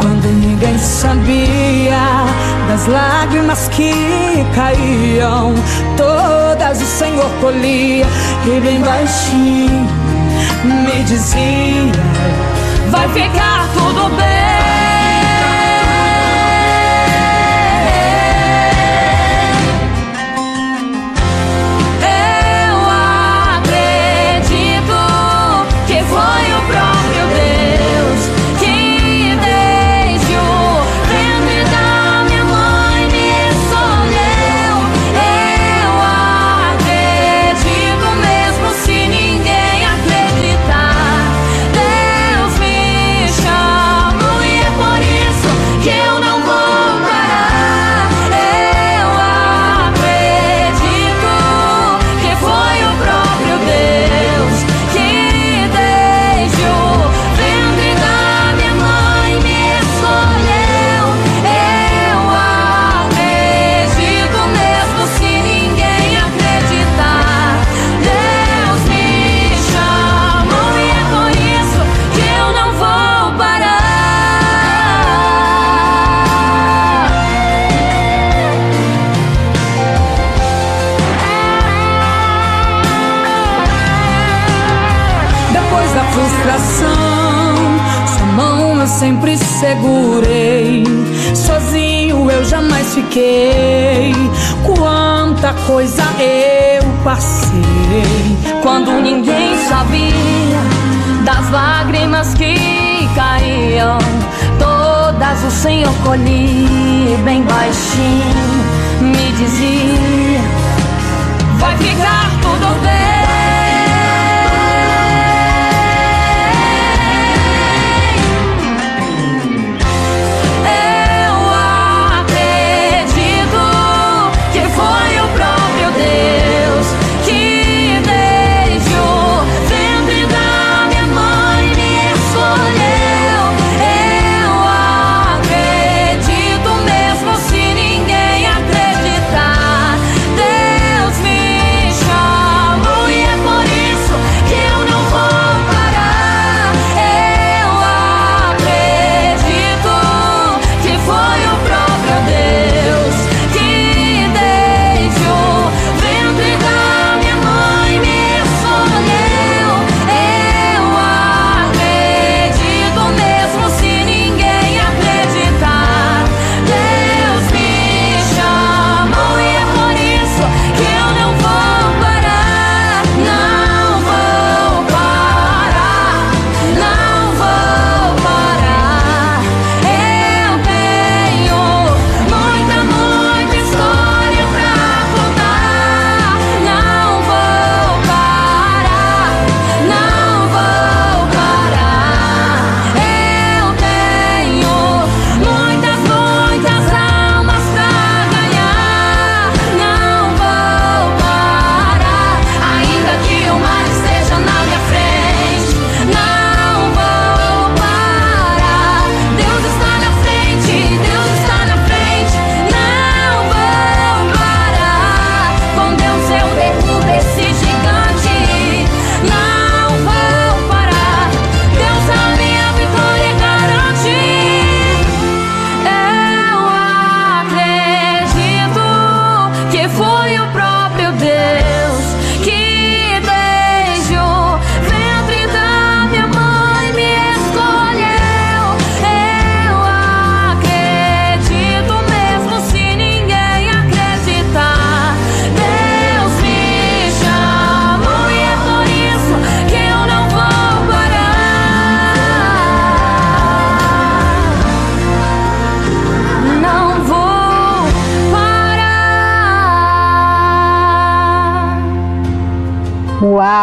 [0.00, 2.24] Quando ninguém sabia
[2.68, 5.54] das lágrimas que caíam,
[5.96, 8.06] todas o Senhor colhia
[8.46, 10.02] e bem baixinho
[10.64, 11.92] me dizia:
[12.90, 14.41] Vai ficar tudo bem.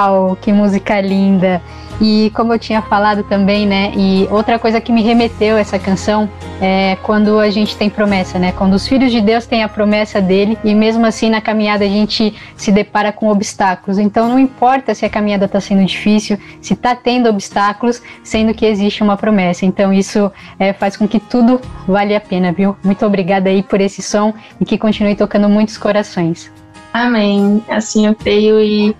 [0.10, 1.62] Uau, que música linda!
[2.01, 3.91] E como eu tinha falado também, né?
[3.95, 6.30] E outra coisa que me remeteu essa canção
[6.62, 8.53] é quando a gente tem promessa, né?
[8.53, 11.88] Quando os filhos de Deus têm a promessa dele e mesmo assim na caminhada a
[11.88, 13.99] gente se depara com obstáculos.
[13.99, 18.66] Então não importa se a caminhada está sendo difícil, se está tendo obstáculos, sendo que
[18.66, 19.66] existe uma promessa.
[19.66, 22.78] Então isso é, faz com que tudo vale a pena, viu?
[22.82, 26.49] Muito obrigada aí por esse som e que continue tocando muitos corações.
[26.93, 27.62] Amém.
[27.68, 28.95] Assim eu creio e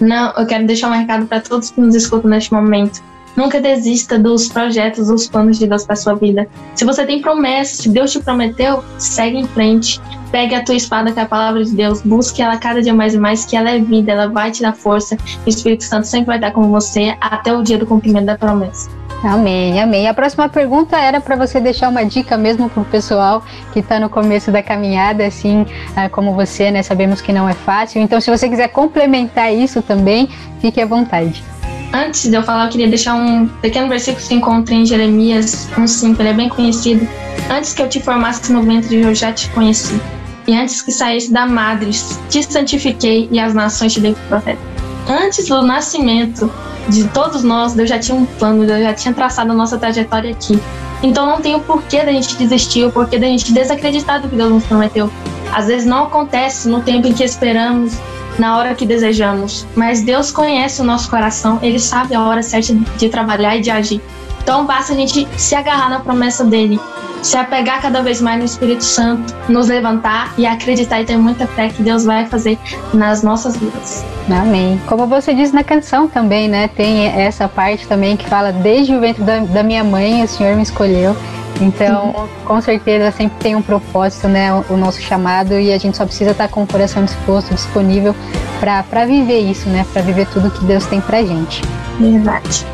[0.00, 3.02] não, eu quero deixar um recado para todos que nos escutam neste momento.
[3.36, 6.48] Nunca desista dos projetos, dos planos de Deus para sua vida.
[6.74, 10.00] Se você tem promessa, se Deus te prometeu, segue em frente.
[10.30, 13.14] Pegue a tua espada, que é a palavra de Deus, busque ela cada dia mais
[13.14, 15.16] e mais, que ela é vida, ela vai te dar força.
[15.44, 18.90] O Espírito Santo sempre vai estar com você até o dia do cumprimento da promessa.
[19.24, 20.06] Amém, amém.
[20.06, 23.98] A próxima pergunta era para você deixar uma dica mesmo para o pessoal que está
[23.98, 25.64] no começo da caminhada, assim
[25.96, 26.82] ah, como você, né?
[26.82, 28.02] Sabemos que não é fácil.
[28.02, 30.28] Então, se você quiser complementar isso também,
[30.60, 31.42] fique à vontade.
[31.90, 35.70] Antes de eu falar, eu queria deixar um pequeno versículo que se encontra em Jeremias
[35.74, 37.08] 1,5, ele é bem conhecido.
[37.48, 39.98] Antes que eu te formasse no ventre, eu já te conheci.
[40.46, 41.90] E antes que saísse da madre,
[42.28, 44.83] te santifiquei e as nações te dei por profeta.
[45.08, 46.50] Antes do nascimento
[46.88, 50.30] de todos nós, Deus já tinha um plano, Deus já tinha traçado a nossa trajetória
[50.30, 50.58] aqui.
[51.02, 54.36] Então não tem o porquê da gente desistir, o porquê da gente desacreditar do que
[54.36, 55.10] Deus nos prometeu.
[55.52, 57.92] Às vezes não acontece no tempo em que esperamos,
[58.38, 59.66] na hora que desejamos.
[59.74, 63.70] Mas Deus conhece o nosso coração, Ele sabe a hora certa de trabalhar e de
[63.70, 64.00] agir.
[64.44, 66.78] Então basta a gente se agarrar na promessa dele,
[67.22, 71.46] se apegar cada vez mais no Espírito Santo, nos levantar e acreditar e ter muita
[71.46, 72.58] fé que Deus vai fazer
[72.92, 74.04] nas nossas vidas.
[74.30, 74.78] Amém.
[74.86, 76.68] Como você diz na canção também, né?
[76.68, 80.54] Tem essa parte também que fala: Desde o ventre da, da minha mãe, o Senhor
[80.56, 81.16] me escolheu.
[81.58, 84.52] Então, com certeza, sempre tem um propósito, né?
[84.68, 88.14] O, nosso chamado e a gente só precisa estar com o coração disposto, disponível
[88.60, 89.86] para viver isso, né?
[89.90, 91.62] Para viver tudo que Deus tem pra gente.
[91.98, 92.73] Verdade.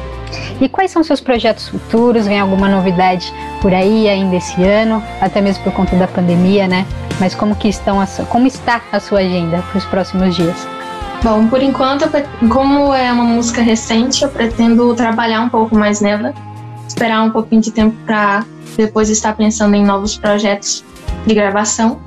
[0.60, 2.26] E quais são seus projetos futuros?
[2.26, 6.86] Vem alguma novidade por aí ainda esse ano, até mesmo por conta da pandemia, né?
[7.18, 10.66] Mas como que estão a, como está a sua agenda para os próximos dias?
[11.22, 12.08] Bom, por enquanto,
[12.48, 16.32] como é uma música recente, eu pretendo trabalhar um pouco mais nela,
[16.88, 18.44] esperar um pouquinho de tempo para
[18.76, 20.82] depois estar pensando em novos projetos
[21.26, 22.00] de gravação.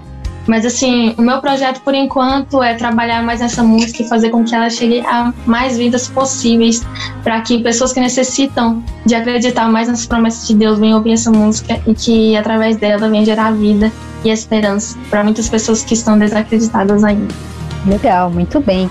[0.47, 4.43] Mas assim, o meu projeto por enquanto é trabalhar mais nessa música e fazer com
[4.43, 6.85] que ela chegue a mais vidas possíveis,
[7.23, 11.31] para que pessoas que necessitam de acreditar mais nas promessas de Deus venham ouvir essa
[11.31, 13.91] música e que através dela venha gerar vida
[14.23, 17.33] e esperança para muitas pessoas que estão desacreditadas ainda.
[17.85, 18.89] Legal, muito bem.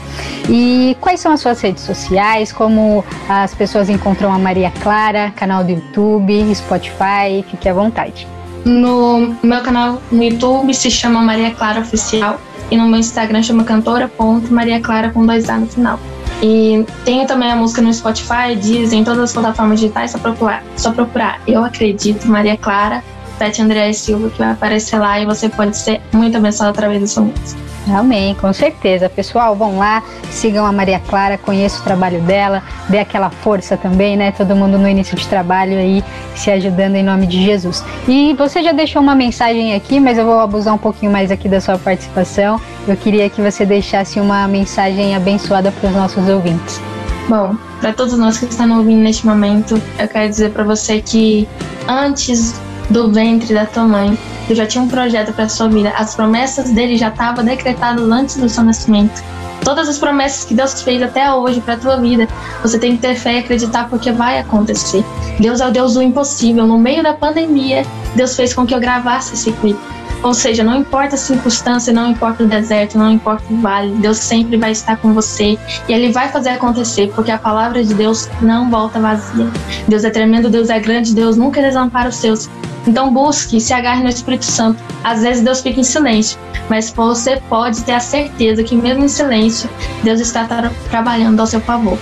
[0.49, 2.53] E quais são as suas redes sociais?
[2.53, 7.43] Como as pessoas encontram a Maria Clara, canal do YouTube, Spotify?
[7.51, 8.27] Fique à vontade.
[8.65, 12.41] No meu canal no YouTube se chama Maria Clara Oficial
[12.71, 15.99] e no meu Instagram chama cantora.maria Clara com dois A no final.
[16.43, 20.65] E tenho também a música no Spotify, Deezer, em todas as plataformas digitais, só procurar,
[20.77, 23.03] só procurar Eu Acredito, Maria Clara,
[23.43, 27.09] Tete André Silva, que vai aparecer lá e você pode ser muito abençoado através da
[27.09, 27.61] sua música.
[27.93, 29.09] Amém, com certeza.
[29.09, 34.17] Pessoal, vão lá, sigam a Maria Clara, conheçam o trabalho dela, dê aquela força também,
[34.17, 34.31] né?
[34.31, 36.05] Todo mundo no início de trabalho aí
[36.37, 37.85] se ajudando em nome de Jesus.
[38.07, 41.49] E você já deixou uma mensagem aqui, mas eu vou abusar um pouquinho mais aqui
[41.49, 42.61] da sua participação.
[42.87, 46.81] Eu queria que você deixasse uma mensagem abençoada para os nossos ouvintes.
[47.29, 51.49] Bom, para todos nós que estão ouvindo neste momento, eu quero dizer para você que
[51.89, 55.91] antes do ventre da tua mãe, Deus já tinha um projeto para sua vida.
[55.97, 59.23] As promessas dele já estavam decretadas antes do seu nascimento.
[59.65, 62.27] Todas as promessas que Deus fez até hoje para tua vida,
[62.63, 65.05] você tem que ter fé e acreditar porque vai acontecer.
[65.39, 66.67] Deus é o Deus do impossível.
[66.67, 69.81] No meio da pandemia, Deus fez com que eu gravasse esse clipe.
[70.23, 74.19] Ou seja, não importa a circunstância, não importa o deserto, não importa o vale, Deus
[74.19, 75.59] sempre vai estar com você
[75.89, 79.49] e Ele vai fazer acontecer, porque a palavra de Deus não volta vazia.
[79.89, 82.49] Deus é tremendo, Deus é grande, Deus nunca desampara os seus.
[82.87, 84.83] Então busque, se agarre no Espírito Santo.
[85.03, 89.09] Às vezes Deus fica em silêncio, mas você pode ter a certeza que mesmo em
[89.09, 89.69] silêncio,
[90.03, 91.99] Deus está tra trabalhando ao seu favor.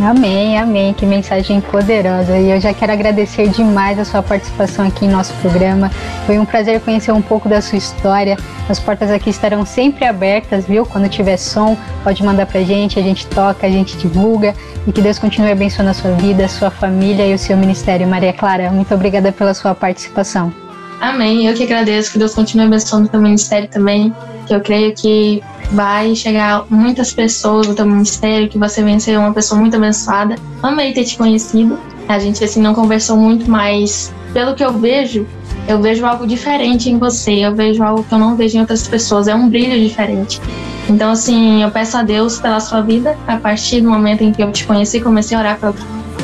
[0.00, 0.94] Amém, amém.
[0.94, 2.38] Que mensagem poderosa.
[2.38, 5.90] E eu já quero agradecer demais a sua participação aqui em nosso programa.
[6.24, 8.36] Foi um prazer conhecer um pouco da sua história.
[8.68, 10.86] As portas aqui estarão sempre abertas, viu?
[10.86, 14.54] Quando tiver som, pode mandar pra gente, a gente toca, a gente divulga.
[14.86, 18.06] E que Deus continue abençoando a sua vida, a sua família e o seu ministério.
[18.06, 20.52] Maria Clara, muito obrigada pela sua participação.
[21.00, 21.46] Amém.
[21.46, 22.12] Eu que agradeço.
[22.12, 24.14] Que Deus continue abençoando o teu ministério também.
[24.48, 25.42] Que eu creio que
[25.72, 30.36] vai chegar muitas pessoas no teu ministério, que você vencer ser uma pessoa muito abençoada.
[30.62, 31.78] Amei ter te conhecido.
[32.08, 35.26] A gente assim não conversou muito, mas pelo que eu vejo,
[35.68, 37.32] eu vejo algo diferente em você.
[37.32, 39.28] Eu vejo algo que eu não vejo em outras pessoas.
[39.28, 40.40] É um brilho diferente.
[40.88, 44.42] Então, assim, eu peço a Deus pela sua vida, a partir do momento em que
[44.42, 45.74] eu te conheci, comecei a orar pelo,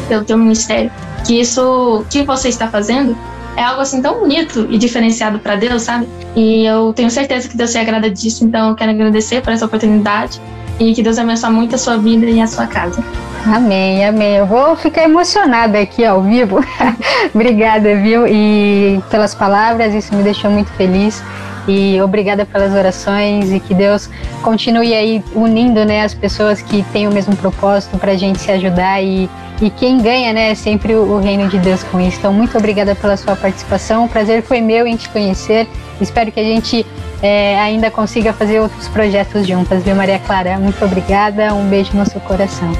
[0.09, 0.91] pelo teu ministério,
[1.27, 3.15] que isso que você está fazendo
[3.57, 6.09] é algo assim tão bonito e diferenciado para Deus, sabe?
[6.35, 9.67] E eu tenho certeza que Deus se agrada disso, então eu quero agradecer por essa
[9.67, 10.41] oportunidade
[10.79, 13.03] e que Deus abençoe muito a sua vida e a sua casa.
[13.47, 14.37] Amém, amém.
[14.37, 16.65] Eu vou ficar emocionada aqui ao vivo.
[17.35, 18.27] obrigada, viu?
[18.27, 21.23] E pelas palavras, isso me deixou muito feliz.
[21.67, 24.11] E obrigada pelas orações e que Deus
[24.43, 28.51] continue aí unindo né, as pessoas que têm o mesmo propósito para a gente se
[28.51, 29.31] ajudar e
[29.61, 32.19] e quem ganha, né, é sempre o, reino de Deus com isso.
[32.19, 34.05] Então, muito obrigada pela sua participação.
[34.05, 35.69] O prazer foi meu em te conhecer.
[36.01, 36.85] Espero que a gente
[37.23, 40.59] é, ainda consiga fazer outros projetos juntas, viu, Maria Clara?
[40.59, 41.55] Muito obrigada.
[41.55, 42.73] Um beijo no seu coração.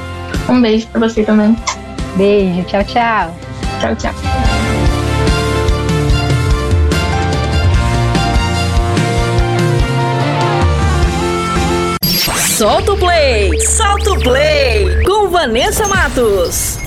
[0.49, 1.57] Um beijo para você também.
[2.17, 2.63] Beijo.
[2.65, 3.35] Tchau, tchau.
[3.81, 4.54] Tchau, tchau.
[12.57, 13.61] Solta o play!
[13.67, 15.03] Solta o play!
[15.03, 16.84] Com Vanessa Matos.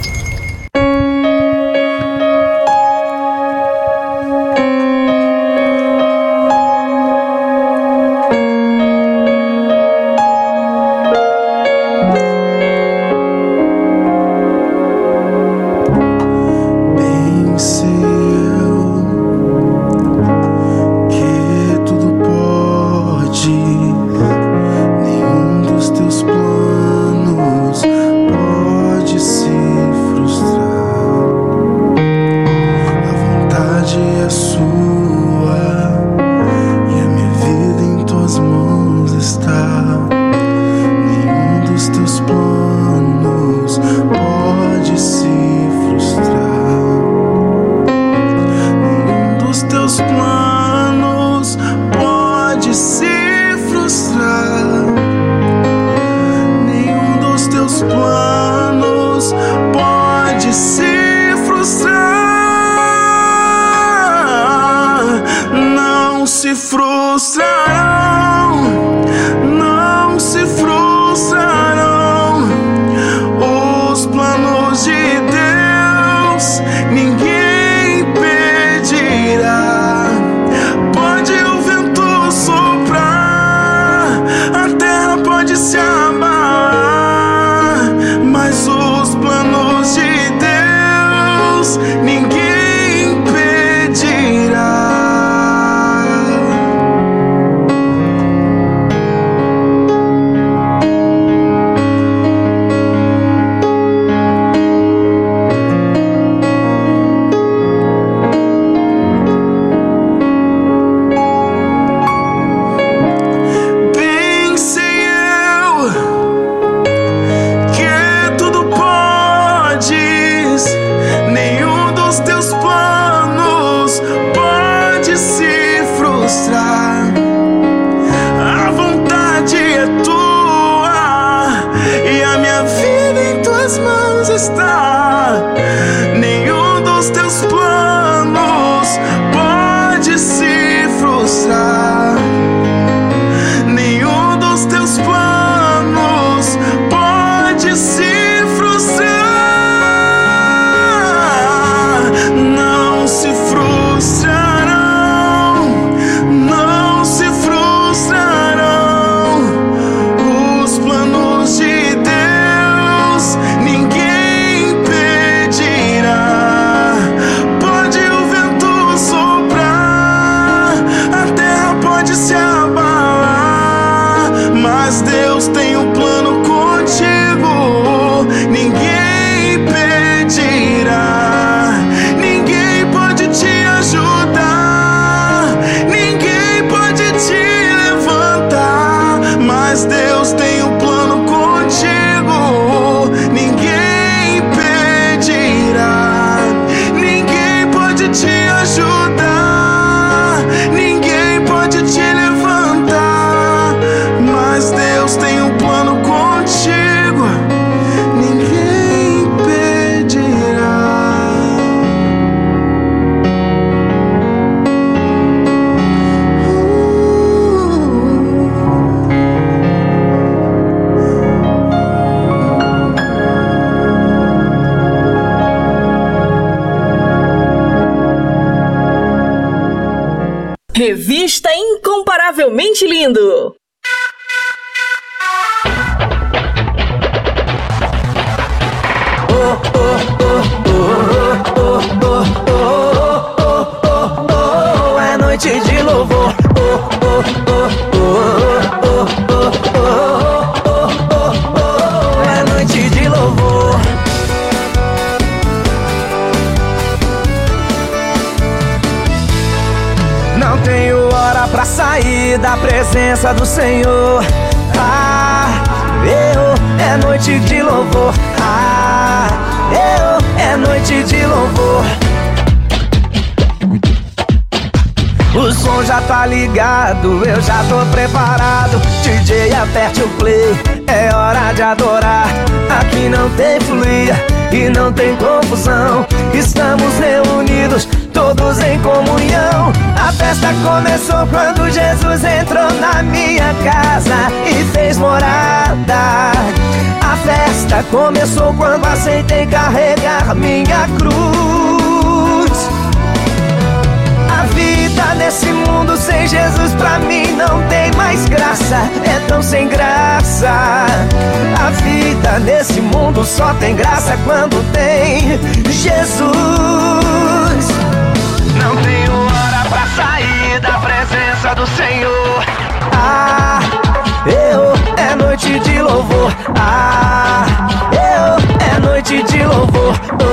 [330.06, 330.27] the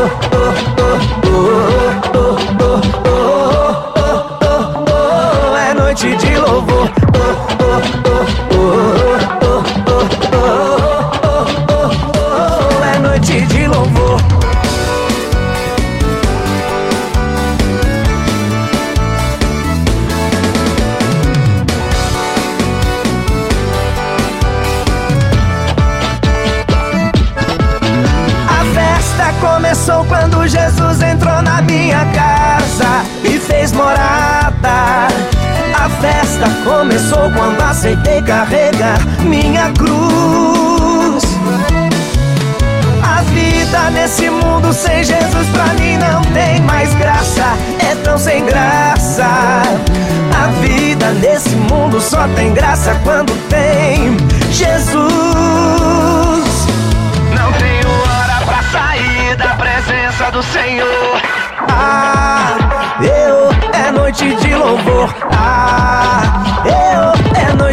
[38.85, 41.25] carregar minha cruz.
[43.03, 47.45] A vida nesse mundo sem Jesus pra mim não tem mais graça,
[47.79, 49.25] é tão sem graça.
[49.25, 54.17] A vida nesse mundo só tem graça quando tem
[54.51, 55.05] Jesus.
[57.35, 61.23] Não tenho hora pra sair da presença do Senhor.
[61.71, 62.57] Ah,
[63.01, 65.15] eu é noite de louvor.
[65.33, 65.84] Ah,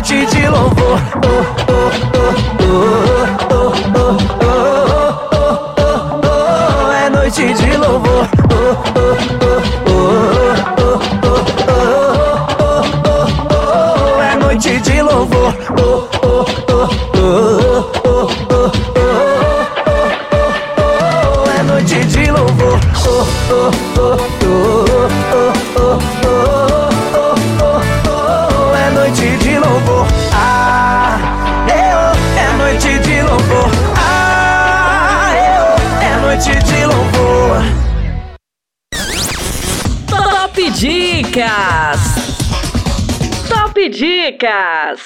[0.01, 0.81] 起起落伏
[1.27, 1.70] 哦
[43.89, 45.01] Dicas!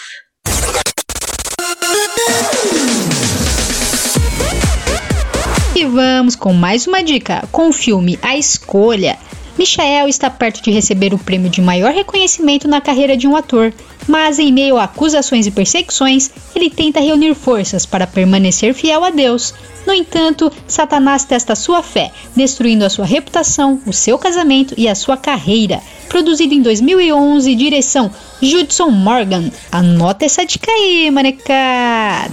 [5.74, 9.18] E vamos com mais uma dica com o filme A Escolha.
[9.58, 13.74] Michael está perto de receber o prêmio de maior reconhecimento na carreira de um ator,
[14.08, 19.10] mas em meio a acusações e perseguições, ele tenta reunir forças para permanecer fiel a
[19.10, 19.54] Deus.
[19.86, 24.96] No entanto, Satanás testa sua fé, destruindo a sua reputação, o seu casamento e a
[24.96, 25.82] sua carreira.
[26.10, 28.12] Produzido em 2011, direção
[28.42, 29.52] Judson Morgan.
[29.72, 32.32] Anota essa dica aí, manecada!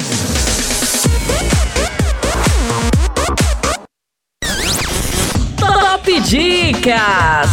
[5.59, 7.51] Top Dicas!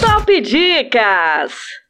[0.00, 1.83] Top Dicas!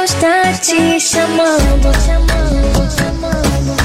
[0.00, 3.76] Deus tá te chamando, chamando, chamando.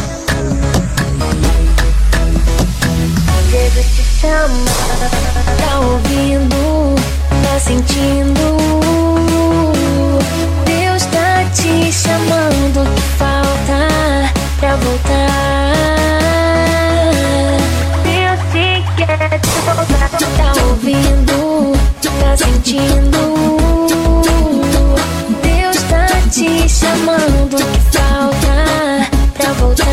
[3.51, 4.71] Jesus te chama,
[5.59, 6.95] tá ouvindo,
[7.43, 8.55] tá sentindo.
[10.63, 12.85] Deus tá te chamando,
[13.17, 15.33] falta pra voltar?
[18.03, 23.64] Deus te quer voltar, tá ouvindo, tá sentindo.
[26.85, 27.57] Chamando,
[27.91, 29.84] falta pra voltar?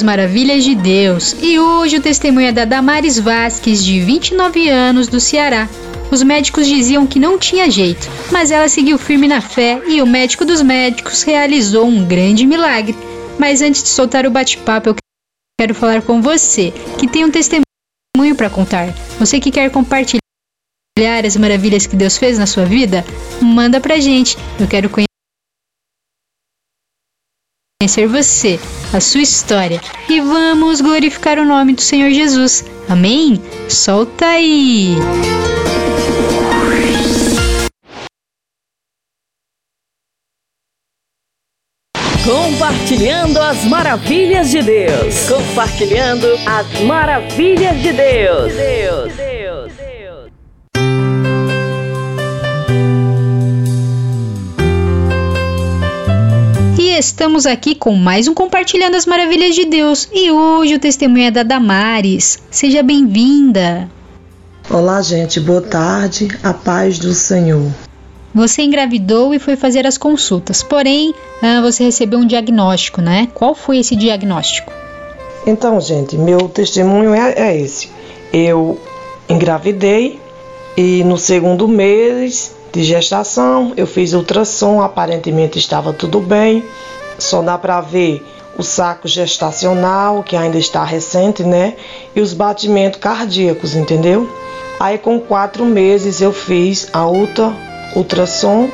[0.00, 1.36] Compartilhando as maravilhas de Deus.
[1.40, 5.68] E hoje o testemunho é da Damares Vasques, de 29 anos, do Ceará.
[6.10, 10.06] Os médicos diziam que não tinha jeito, mas ela seguiu firme na fé e o
[10.06, 12.96] médico dos médicos realizou um grande milagre.
[13.38, 14.96] Mas antes de soltar o bate-papo, eu
[15.60, 18.92] quero falar com você, que tem um testemunho para contar.
[19.18, 20.20] Você que quer compartilhar
[21.24, 23.04] as maravilhas que Deus fez na sua vida,
[23.40, 24.36] manda pra gente.
[24.58, 25.09] Eu quero conhecer
[28.06, 28.60] você,
[28.92, 32.62] a sua história e vamos glorificar o nome do Senhor Jesus.
[32.86, 33.40] Amém?
[33.70, 34.96] Solta aí!
[42.22, 45.26] Compartilhando as maravilhas de Deus.
[45.26, 48.52] Compartilhando as maravilhas de Deus.
[48.52, 49.29] Deus.
[56.90, 60.08] E estamos aqui com mais um Compartilhando as Maravilhas de Deus.
[60.12, 62.42] E hoje o testemunho é da Damares.
[62.50, 63.88] Seja bem-vinda.
[64.68, 65.38] Olá, gente.
[65.38, 66.26] Boa tarde.
[66.42, 67.70] A paz do Senhor.
[68.34, 73.28] Você engravidou e foi fazer as consultas, porém ah, você recebeu um diagnóstico, né?
[73.34, 74.72] Qual foi esse diagnóstico?
[75.46, 77.88] Então, gente, meu testemunho é, é esse.
[78.32, 78.80] Eu
[79.28, 80.18] engravidei
[80.76, 86.64] e no segundo mês de gestação eu fiz ultrassom, aparentemente estava tudo bem,
[87.18, 88.24] só dá para ver
[88.56, 91.74] o saco gestacional, que ainda está recente, né?
[92.14, 94.28] E os batimentos cardíacos, entendeu?
[94.78, 97.52] Aí com quatro meses eu fiz a ultra
[97.94, 98.68] ultrassom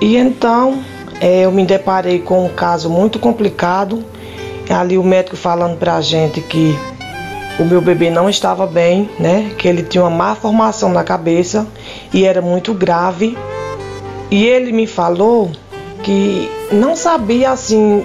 [0.00, 0.82] e então
[1.20, 4.04] é, eu me deparei com um caso muito complicado.
[4.68, 6.76] Ali o médico falando pra gente que
[7.58, 9.52] o meu bebê não estava bem, né?
[9.56, 11.66] Que ele tinha uma má formação na cabeça
[12.12, 13.36] e era muito grave.
[14.30, 15.50] E ele me falou
[16.02, 18.04] que não sabia assim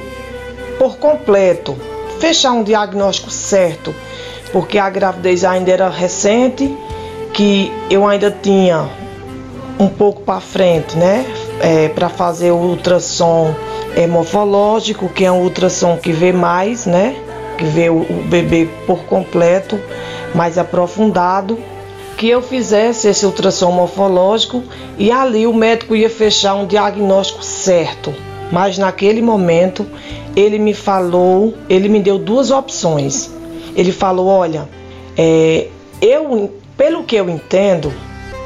[0.77, 1.75] por completo
[2.19, 3.93] fechar um diagnóstico certo,
[4.53, 6.75] porque a gravidez ainda era recente,
[7.33, 8.87] que eu ainda tinha
[9.79, 11.25] um pouco para frente, né?
[11.59, 13.53] É, para fazer o ultrassom
[14.09, 17.15] morfológico, que é um ultrassom que vê mais, né?
[17.61, 19.79] Que o bebê por completo,
[20.33, 21.57] mais aprofundado.
[22.17, 24.63] Que eu fizesse esse ultrassom morfológico
[24.97, 28.13] e ali o médico ia fechar um diagnóstico certo.
[28.51, 29.87] Mas naquele momento
[30.35, 33.31] ele me falou, ele me deu duas opções.
[33.75, 34.67] Ele falou: olha,
[35.17, 35.67] é,
[36.01, 37.91] eu, pelo que eu entendo,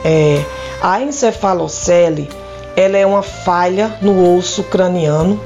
[0.03, 0.43] é,
[0.81, 2.29] a encefalocele
[2.75, 5.39] ela é uma falha no osso craniano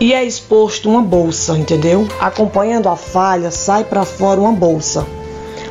[0.00, 2.08] e é exposto uma bolsa, entendeu?
[2.20, 5.06] Acompanhando a falha, sai para fora uma bolsa,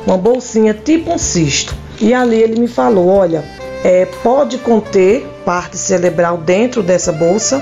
[0.05, 1.75] uma bolsinha tipo um cisto.
[1.99, 3.43] E ali ele me falou, olha,
[3.83, 7.61] é, pode conter parte cerebral dentro dessa bolsa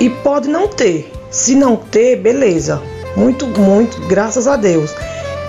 [0.00, 1.12] e pode não ter.
[1.30, 2.82] Se não ter, beleza.
[3.16, 4.94] Muito, muito, graças a Deus.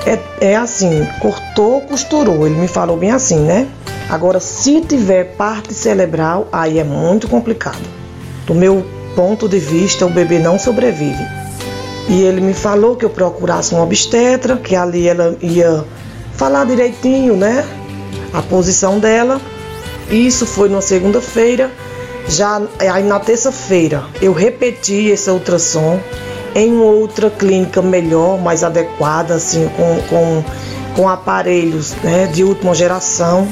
[0.06, 2.46] É, é assim, cortou, costurou.
[2.46, 3.68] Ele me falou bem assim, né?
[4.10, 7.82] Agora, se tiver parte cerebral, aí é muito complicado.
[8.46, 11.24] Do meu ponto de vista, o bebê não sobrevive.
[12.10, 15.84] E ele me falou que eu procurasse um obstetra, que ali ela ia
[16.36, 17.66] falar direitinho, né?
[18.34, 19.40] A posição dela.
[20.10, 21.72] Isso foi numa segunda-feira.
[22.28, 26.00] Já aí na terça-feira eu repeti esse ultrassom
[26.56, 30.44] em outra clínica melhor, mais adequada, assim, com, com,
[30.96, 33.48] com aparelhos né, de última geração.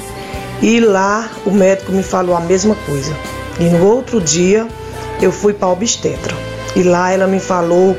[0.61, 3.15] E lá o médico me falou a mesma coisa.
[3.59, 4.67] E no outro dia
[5.21, 6.35] eu fui para obstetra.
[6.75, 7.95] E lá ela me falou,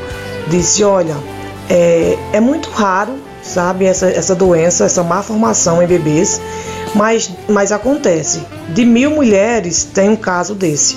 [0.49, 1.16] disse, olha,
[1.69, 6.40] é, é muito raro, sabe, essa, essa doença, essa má formação em bebês,
[6.94, 8.43] mas, mas acontece.
[8.70, 10.97] De mil mulheres tem um caso desse.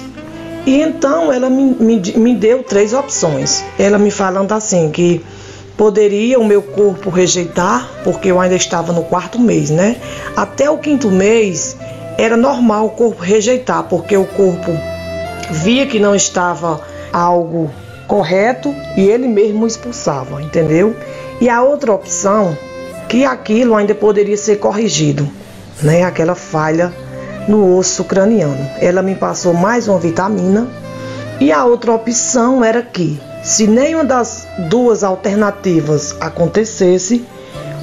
[0.65, 3.63] E então ela me, me, me deu três opções.
[3.77, 5.23] Ela me falando assim que
[5.77, 9.97] Poderia o meu corpo rejeitar, porque eu ainda estava no quarto mês, né?
[10.33, 11.75] Até o quinto mês
[12.17, 14.71] era normal o corpo rejeitar, porque o corpo
[15.51, 16.81] via que não estava
[17.11, 17.71] algo
[18.07, 20.95] correto e ele mesmo expulsava, entendeu?
[21.39, 22.57] E a outra opção,
[23.09, 25.29] que aquilo ainda poderia ser corrigido,
[25.81, 26.03] né?
[26.03, 26.93] Aquela falha
[27.47, 28.69] no osso craniano.
[28.79, 30.67] Ela me passou mais uma vitamina
[31.39, 37.23] e a outra opção era que se nenhuma das duas alternativas acontecesse,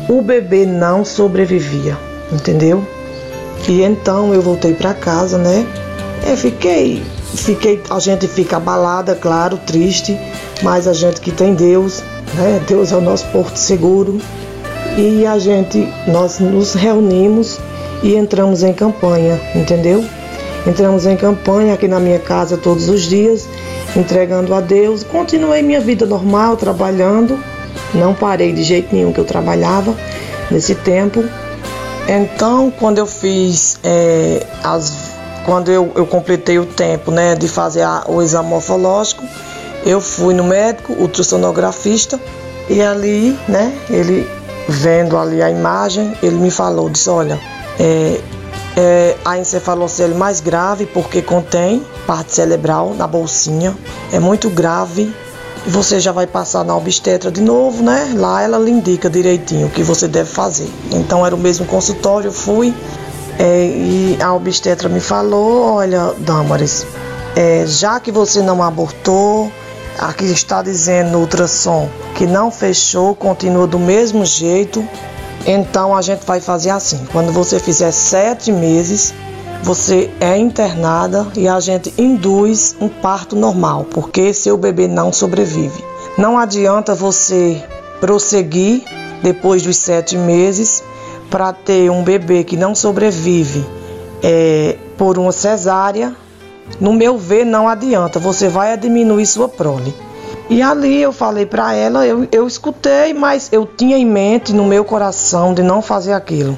[0.08, 1.96] o bebê não sobrevivia,
[2.32, 2.84] entendeu?
[3.68, 5.64] E então eu voltei para casa, né?
[6.26, 7.02] Eu fiquei,
[7.34, 10.18] fiquei, a gente fica abalada, claro, triste,
[10.62, 12.02] mas a gente que tem Deus,
[12.34, 12.62] né?
[12.66, 14.20] Deus é o nosso porto seguro.
[14.96, 17.58] e a gente, nós nos reunimos
[18.02, 20.04] e entramos em campanha, entendeu?
[20.66, 23.48] Entramos em campanha aqui na minha casa todos os dias,
[23.96, 25.02] entregando a Deus.
[25.02, 27.38] Continuei minha vida normal, trabalhando.
[27.94, 29.94] Não parei de jeito nenhum que eu trabalhava
[30.50, 31.24] nesse tempo.
[32.06, 35.12] Então, quando eu fiz é, as
[35.44, 39.24] quando eu, eu completei o tempo né, de fazer a, o exame morfológico,
[39.84, 42.20] eu fui no médico, ultrassonografista,
[42.68, 44.28] e ali, né, ele
[44.68, 47.38] vendo ali a imagem, ele me falou, disse, olha,
[47.78, 48.20] é,
[48.76, 53.76] é a encefalocele mais grave porque contém parte cerebral na bolsinha,
[54.12, 55.12] é muito grave
[55.66, 58.12] e você já vai passar na obstetra de novo, né?
[58.16, 60.68] Lá ela lhe indica direitinho o que você deve fazer.
[60.90, 62.74] Então era o mesmo consultório, fui
[63.38, 66.86] é, e a obstetra me falou, olha, Damaris,
[67.34, 69.50] é, já que você não abortou,
[69.98, 74.86] aqui está dizendo no ultrassom que não fechou, continua do mesmo jeito,
[75.46, 77.04] então a gente vai fazer assim.
[77.10, 79.14] Quando você fizer sete meses,
[79.62, 85.84] você é internada e a gente induz um parto normal, porque seu bebê não sobrevive.
[86.18, 87.62] Não adianta você
[88.00, 88.84] prosseguir
[89.22, 90.82] depois dos sete meses
[91.32, 93.64] para ter um bebê que não sobrevive
[94.22, 96.14] é, por uma cesárea.
[96.78, 99.94] No meu ver, não adianta, você vai diminuir sua prole.
[100.50, 104.66] E ali eu falei para ela, eu, eu escutei, mas eu tinha em mente no
[104.66, 106.56] meu coração de não fazer aquilo.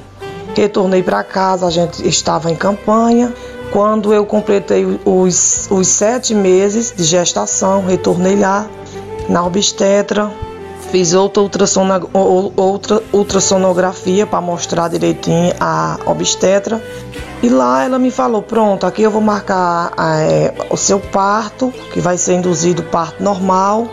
[0.53, 3.33] Retornei para casa, a gente estava em campanha.
[3.71, 8.67] Quando eu completei os, os sete meses de gestação, retornei lá
[9.29, 10.29] na obstetra,
[10.91, 11.43] fiz outra,
[12.55, 16.81] outra ultrassonografia para mostrar direitinho a obstetra.
[17.41, 21.99] E lá ela me falou: pronto, aqui eu vou marcar é, o seu parto, que
[21.99, 23.87] vai ser induzido parto normal.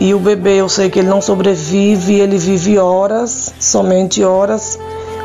[0.00, 4.78] E o bebê, eu sei que ele não sobrevive, ele vive horas, somente horas.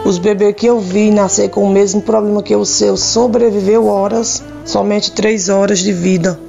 [0.05, 4.43] Os bebês que eu vi nascer com o mesmo problema que o seu sobreviveu horas,
[4.63, 6.39] somente três horas de vida.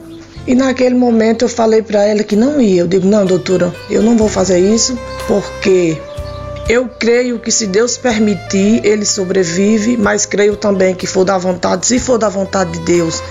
[0.49, 2.81] E naquele momento eu falei para ela que não ia.
[2.81, 6.01] Eu digo: não, doutora, eu não vou fazer isso porque
[6.71, 11.87] eu creio que se Deus permitir, ele sobrevive, mas creio também que for da vontade,
[11.87, 13.23] se for da vontade de Deus,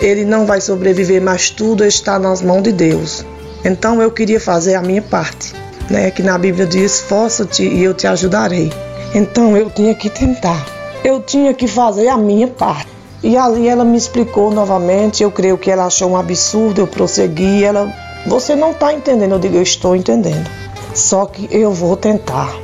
[0.00, 3.24] ele não vai sobreviver, mas tudo está nas mãos de Deus.
[3.64, 5.54] Então eu queria fazer a minha parte,
[5.88, 6.10] né?
[6.10, 8.72] Que na Bíblia diz: esforça-te e eu te ajudarei.
[9.14, 10.66] Então eu tinha que tentar.
[11.04, 12.97] Eu tinha que fazer a minha parte.
[13.22, 15.22] E ali ela me explicou novamente.
[15.22, 16.80] Eu creio que ela achou um absurdo.
[16.80, 17.64] Eu prossegui.
[17.64, 17.92] Ela,
[18.26, 19.32] você não está entendendo?
[19.32, 20.48] Eu digo, eu estou entendendo.
[20.94, 22.54] Só que eu vou tentar.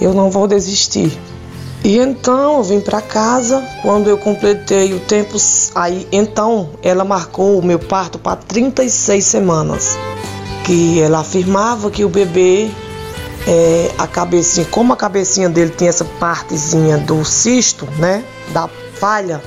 [0.00, 1.16] Eu não vou desistir.
[1.82, 3.62] E então eu vim para casa.
[3.82, 5.36] Quando eu completei o tempo,
[5.74, 9.96] aí então ela marcou o meu parto para 36 semanas.
[10.64, 12.70] Que ela afirmava que o bebê
[13.46, 18.68] é, a cabecinha, como a cabecinha dele tem essa partezinha do cisto, né, da
[18.98, 19.42] falha,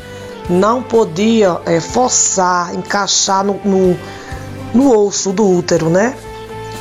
[0.50, 3.98] não podia é, forçar, encaixar no, no,
[4.74, 6.16] no, osso do útero, né?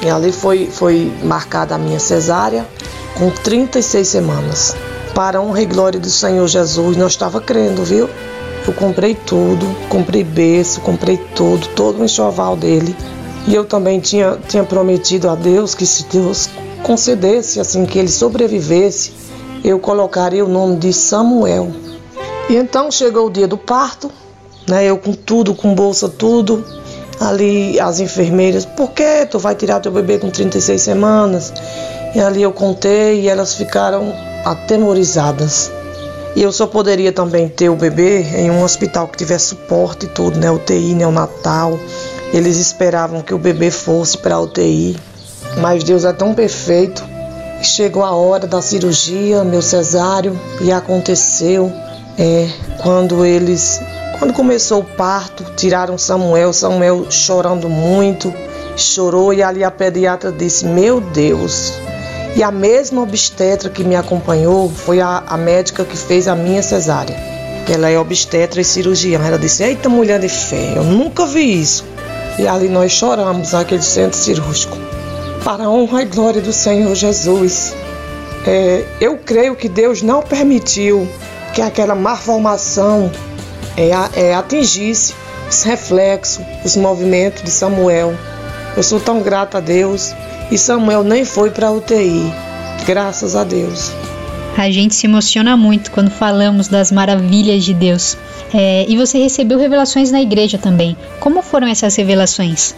[0.02, 2.66] E ali foi, foi marcada a minha cesárea
[3.14, 4.76] com 36 semanas.
[5.14, 8.09] Para honra e glória do Senhor Jesus, nós estava crendo, viu?
[8.66, 12.94] Eu comprei tudo, comprei berço, comprei tudo, todo o enxoval dele.
[13.47, 16.51] E eu também tinha, tinha prometido a Deus que se Deus
[16.82, 19.12] concedesse assim que ele sobrevivesse,
[19.64, 21.86] eu colocaria o nome de Samuel.
[22.48, 24.10] E então chegou o dia do parto,
[24.68, 24.85] né?
[24.85, 26.64] Eu com tudo, com bolsa, tudo.
[27.20, 31.52] Ali as enfermeiras, por que tu vai tirar teu bebê com 36 semanas?
[32.14, 34.12] E ali eu contei e elas ficaram
[34.44, 35.70] atemorizadas.
[36.36, 40.09] E eu só poderia também ter o bebê em um hospital que tivesse suporte e
[40.10, 40.51] tudo, né?
[40.51, 41.78] UTI neonatal.
[42.32, 44.97] Eles esperavam que o bebê fosse para a UTI.
[45.59, 47.02] Mas Deus é tão perfeito.
[47.62, 51.73] Chegou a hora da cirurgia, meu cesário, e aconteceu.
[52.18, 52.48] É,
[52.82, 53.80] quando eles,
[54.18, 58.32] quando começou o parto, tiraram Samuel, Samuel chorando muito,
[58.76, 61.72] chorou e ali a pediatra disse: Meu Deus.
[62.34, 66.62] E a mesma obstetra que me acompanhou foi a, a médica que fez a minha
[66.62, 67.16] cesárea.
[67.68, 69.20] Ela é obstetra e cirurgiã.
[69.24, 71.84] Ela disse: Eita, mulher de fé, eu nunca vi isso.
[72.38, 74.76] E ali nós choramos naquele centro cirúrgico
[75.43, 77.72] para a honra e glória do Senhor Jesus.
[78.47, 81.09] É, eu creio que Deus não permitiu
[81.57, 83.11] que aquela malformação
[83.78, 85.15] é, é, atingisse
[85.49, 88.15] os reflexos, os movimentos de Samuel.
[88.77, 90.15] Eu sou tão grata a Deus
[90.51, 92.31] e Samuel nem foi para a UTI,
[92.85, 93.91] graças a Deus.
[94.55, 98.19] A gente se emociona muito quando falamos das maravilhas de Deus.
[98.53, 100.95] É, e você recebeu revelações na igreja também.
[101.20, 102.74] Como foram essas revelações?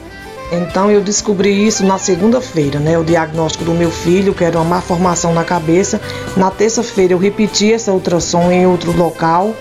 [0.51, 2.99] Então eu descobri isso na segunda-feira, né?
[2.99, 6.01] O diagnóstico do meu filho, que era uma má formação na cabeça.
[6.37, 9.55] Na terça-feira eu repeti essa ultrassom em outro local,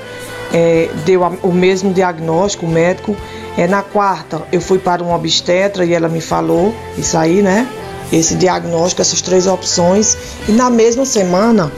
[0.54, 3.18] é, deu a, o mesmo diagnóstico, o médico.
[3.58, 7.68] É, na quarta eu fui para um obstetra e ela me falou isso aí, né?
[8.12, 10.18] Esse diagnóstico, essas três opções.
[10.48, 11.70] E na mesma semana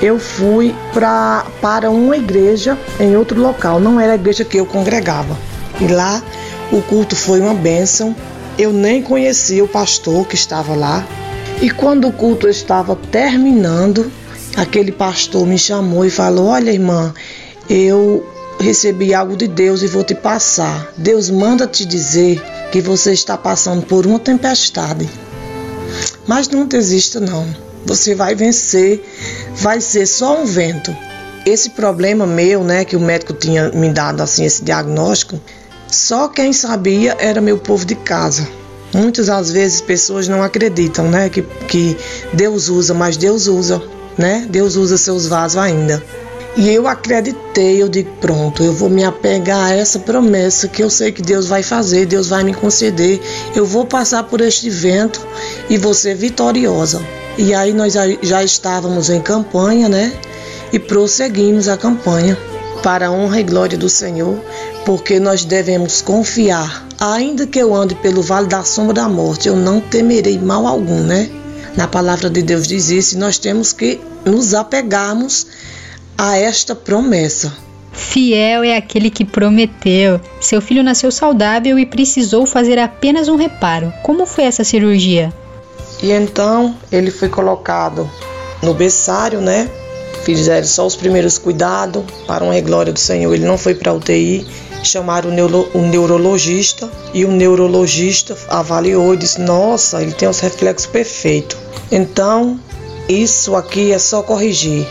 [0.00, 4.66] eu fui pra, para uma igreja em outro local, não era a igreja que eu
[4.66, 5.36] congregava.
[5.80, 6.22] E lá
[6.70, 8.14] o culto foi uma bênção.
[8.58, 11.06] Eu nem conhecia o pastor que estava lá.
[11.60, 14.10] E quando o culto estava terminando,
[14.56, 17.12] aquele pastor me chamou e falou: Olha, irmã,
[17.68, 18.26] eu
[18.58, 20.92] recebi algo de Deus e vou te passar.
[20.96, 22.42] Deus manda te dizer
[22.72, 25.08] que você está passando por uma tempestade.
[26.26, 27.46] Mas não desista, não.
[27.84, 29.04] Você vai vencer,
[29.56, 30.96] vai ser só um vento.
[31.44, 35.40] Esse problema meu, né, que o médico tinha me dado assim esse diagnóstico,
[35.88, 38.46] só quem sabia era meu povo de casa.
[38.92, 41.96] Muitas das vezes pessoas não acreditam, né, que, que
[42.32, 43.82] Deus usa, mas Deus usa,
[44.16, 44.46] né?
[44.48, 46.02] Deus usa seus vasos ainda.
[46.56, 50.88] E eu acreditei, eu digo, pronto, eu vou me apegar a essa promessa que eu
[50.88, 53.20] sei que Deus vai fazer, Deus vai me conceder.
[53.54, 55.20] Eu vou passar por este vento
[55.68, 57.04] e vou ser vitoriosa.
[57.36, 57.92] E aí nós
[58.22, 60.10] já estávamos em campanha, né?
[60.72, 62.38] E prosseguimos a campanha
[62.82, 64.38] para a honra e glória do Senhor,
[64.84, 66.86] porque nós devemos confiar.
[66.98, 71.00] Ainda que eu ande pelo vale da sombra da morte, eu não temerei mal algum,
[71.00, 71.28] né?
[71.76, 75.46] Na palavra de Deus diz isso, e nós temos que nos apegarmos
[76.16, 77.52] a esta promessa.
[77.92, 80.20] Fiel é aquele que prometeu.
[80.40, 83.92] Seu filho nasceu saudável e precisou fazer apenas um reparo.
[84.02, 85.32] Como foi essa cirurgia?
[86.02, 88.08] E então ele foi colocado
[88.62, 89.68] no berçário, né?
[90.26, 93.32] Fizeram só os primeiros cuidados para uma glória do Senhor.
[93.32, 94.44] Ele não foi para UTI.
[94.82, 100.40] Chamaram o, neuro, o neurologista e o neurologista avaliou e disse: Nossa, ele tem os
[100.40, 101.56] reflexos perfeitos.
[101.92, 102.58] Então,
[103.08, 104.84] isso aqui é só corrigir.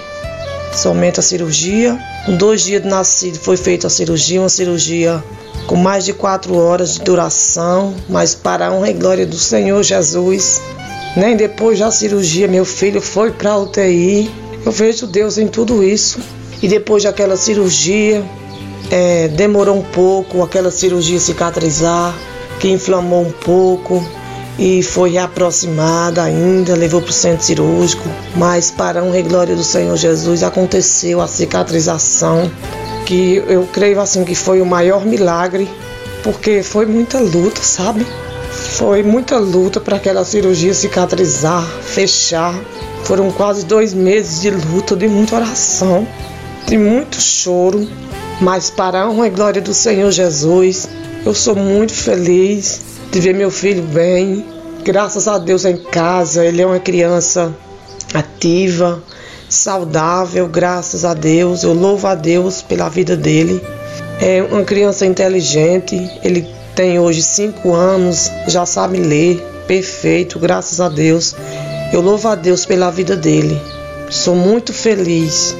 [0.71, 1.99] Somente a cirurgia.
[2.25, 5.21] Com dois dias de nascido foi feita a cirurgia, uma cirurgia
[5.67, 9.83] com mais de quatro horas de duração, mas para a honra e glória do Senhor
[9.83, 10.61] Jesus.
[11.17, 14.31] Nem depois da cirurgia, meu filho foi para a UTI.
[14.65, 16.19] Eu vejo Deus em tudo isso.
[16.61, 18.23] E depois daquela cirurgia,
[18.89, 22.15] é, demorou um pouco aquela cirurgia cicatrizar,
[22.59, 24.03] que inflamou um pouco
[24.57, 28.07] e foi reaproximada ainda, levou para o centro cirúrgico.
[28.35, 32.49] Mas para um glória do Senhor Jesus aconteceu a cicatrização,
[33.05, 35.69] que eu creio assim que foi o maior milagre,
[36.23, 38.05] porque foi muita luta, sabe?
[38.77, 42.55] Foi muita luta para aquela cirurgia cicatrizar, fechar.
[43.05, 46.07] Foram quase dois meses de luta, de muita oração,
[46.67, 47.87] de muito choro.
[48.41, 50.89] Mas para a honra e glória do Senhor Jesus,
[51.23, 54.43] eu sou muito feliz de ver meu filho bem.
[54.83, 57.55] Graças a Deus em casa, ele é uma criança
[58.11, 59.01] ativa,
[59.47, 61.63] saudável, graças a Deus.
[61.63, 63.61] Eu louvo a Deus pela vida dele.
[64.19, 70.89] É uma criança inteligente, ele tem hoje cinco anos, já sabe ler, perfeito, graças a
[70.89, 71.35] Deus.
[71.95, 73.57] Eu louvo a Deus pela vida dele.
[74.09, 75.55] Sou muito feliz.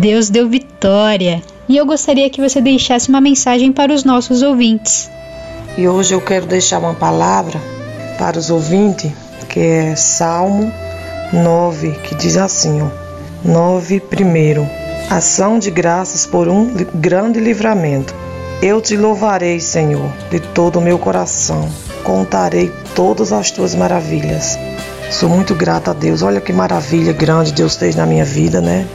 [0.00, 1.40] Deus deu vitória.
[1.68, 5.08] E eu gostaria que você deixasse uma mensagem para os nossos ouvintes.
[5.76, 7.56] E hoje eu quero deixar uma palavra
[8.18, 9.12] para os ouvintes,
[9.48, 10.72] que é Salmo
[11.32, 12.88] 9, que diz assim, ó,
[13.44, 14.68] 9 primeiro.
[15.08, 18.12] Ação de graças por um grande livramento.
[18.60, 21.68] Eu te louvarei, Senhor, de todo o meu coração.
[22.02, 24.58] Contarei todas as tuas maravilhas.
[25.10, 26.22] Sou muito grata a Deus.
[26.22, 28.86] Olha que maravilha grande Deus fez na minha vida, né?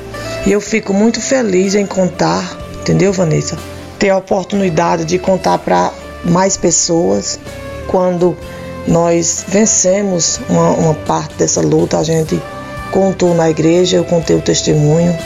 [0.46, 3.58] E eu fico muito feliz em contar, entendeu, Vanessa?
[3.98, 5.92] Ter a oportunidade de contar para
[6.24, 7.40] mais pessoas.
[7.88, 8.38] Quando
[8.88, 12.42] nós vencemos uma, uma parte dessa luta, a gente
[12.92, 15.18] contou na igreja, eu contei o testemunho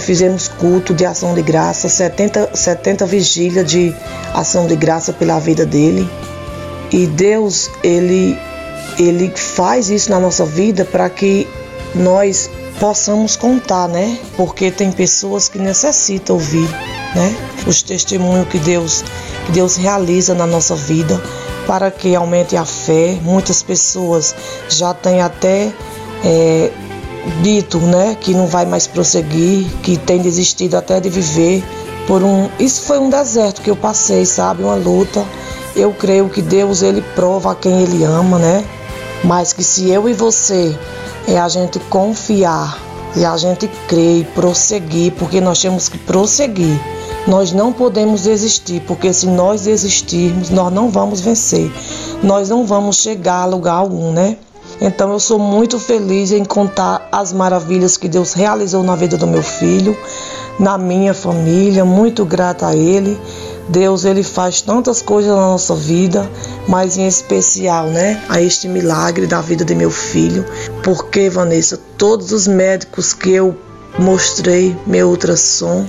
[0.00, 3.94] fizemos culto de ação de graça, 70, 70 vigílias de
[4.34, 6.08] ação de graça pela vida dele.
[6.90, 8.38] E Deus, ele,
[8.98, 11.46] ele faz isso na nossa vida para que
[11.94, 14.18] nós possamos contar, né?
[14.36, 16.68] Porque tem pessoas que necessitam ouvir,
[17.14, 17.34] né?
[17.66, 19.02] Os testemunhos que Deus,
[19.46, 21.20] que Deus realiza na nossa vida
[21.66, 23.18] para que aumente a fé.
[23.22, 24.34] Muitas pessoas
[24.68, 25.72] já têm até
[26.24, 26.70] é,
[27.42, 31.64] dito, né, que não vai mais prosseguir, que tem desistido até de viver
[32.06, 32.48] por um.
[32.58, 35.24] Isso foi um deserto que eu passei, sabe, uma luta.
[35.74, 38.64] Eu creio que Deus ele prova a quem ele ama, né?
[39.24, 40.76] Mas que se eu e você
[41.26, 42.78] é a gente confiar
[43.16, 46.78] e a gente crer e prosseguir, porque nós temos que prosseguir.
[47.26, 51.72] Nós não podemos desistir, porque se nós desistirmos, nós não vamos vencer.
[52.22, 54.36] Nós não vamos chegar a lugar algum, né?
[54.80, 59.26] Então eu sou muito feliz em contar as maravilhas que Deus realizou na vida do
[59.26, 59.96] meu filho,
[60.60, 63.18] na minha família, muito grata a ele.
[63.68, 66.30] Deus ele faz tantas coisas na nossa vida,
[66.68, 70.44] mas em especial, né, a este milagre da vida de meu filho.
[70.82, 73.56] Porque, Vanessa, todos os médicos que eu
[73.98, 75.86] mostrei meu ultrassom,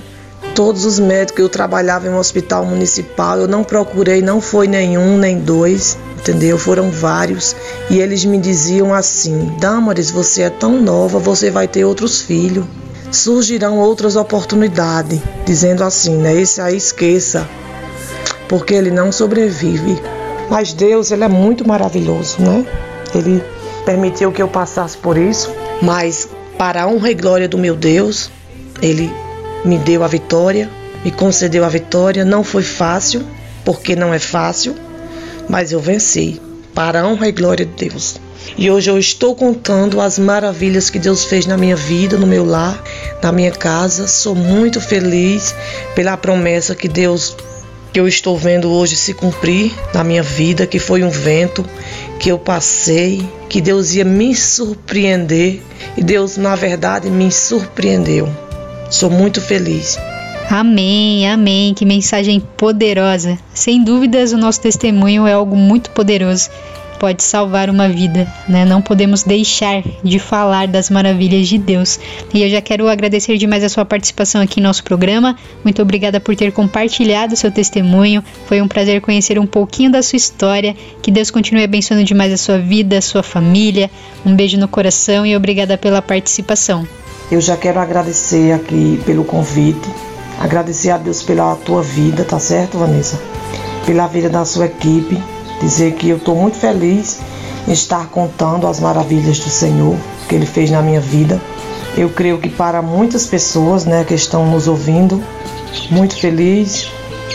[0.54, 5.16] todos os médicos eu trabalhava em um hospital municipal, eu não procurei, não foi nenhum
[5.16, 6.58] nem dois, entendeu?
[6.58, 7.54] Foram vários
[7.88, 12.64] e eles me diziam assim: Damaris, você é tão nova, você vai ter outros filhos.
[13.10, 16.38] Surgirão outras oportunidades, dizendo assim, né?
[16.38, 17.48] Esse aí esqueça,
[18.48, 20.00] porque ele não sobrevive.
[20.50, 22.64] Mas Deus, ele é muito maravilhoso, né?
[23.14, 23.42] Ele
[23.84, 25.52] permitiu que eu passasse por isso,
[25.82, 28.30] mas para a honra e glória do meu Deus,
[28.82, 29.12] ele
[29.64, 30.68] me deu a vitória,
[31.04, 32.24] me concedeu a vitória.
[32.24, 33.22] Não foi fácil,
[33.64, 34.74] porque não é fácil,
[35.48, 36.40] mas eu venci,
[36.74, 38.18] para a honra e glória de Deus.
[38.56, 42.44] E hoje eu estou contando as maravilhas que Deus fez na minha vida, no meu
[42.44, 42.82] lar,
[43.22, 44.08] na minha casa.
[44.08, 45.54] Sou muito feliz
[45.94, 47.36] pela promessa que Deus
[47.92, 51.64] que eu estou vendo hoje se cumprir na minha vida, que foi um vento
[52.18, 55.62] que eu passei, que Deus ia me surpreender
[55.96, 58.28] e Deus, na verdade, me surpreendeu.
[58.90, 59.98] Sou muito feliz.
[60.50, 61.74] Amém, amém.
[61.74, 63.38] Que mensagem poderosa.
[63.52, 66.48] Sem dúvidas, o nosso testemunho é algo muito poderoso.
[66.98, 68.64] Pode salvar uma vida, né?
[68.64, 71.98] Não podemos deixar de falar das maravilhas de Deus.
[72.34, 75.36] E eu já quero agradecer demais a sua participação aqui em nosso programa.
[75.62, 78.22] Muito obrigada por ter compartilhado seu testemunho.
[78.46, 80.74] Foi um prazer conhecer um pouquinho da sua história.
[81.00, 83.90] Que Deus continue abençoando demais a sua vida, a sua família.
[84.26, 86.86] Um beijo no coração e obrigada pela participação.
[87.30, 89.88] Eu já quero agradecer aqui pelo convite,
[90.40, 93.20] agradecer a Deus pela tua vida, tá certo, Vanessa?
[93.84, 95.22] Pela vida da sua equipe,
[95.60, 97.18] dizer que eu estou muito feliz
[97.66, 99.96] em estar contando as maravilhas do Senhor
[100.28, 101.40] que Ele fez na minha vida.
[101.96, 105.22] Eu creio que para muitas pessoas, né, que estão nos ouvindo,
[105.90, 106.88] muito feliz.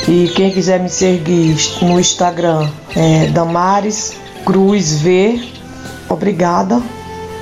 [0.07, 4.13] E quem quiser me seguir no Instagram é Damares
[4.45, 5.41] Cruz V.
[6.09, 6.81] Obrigada.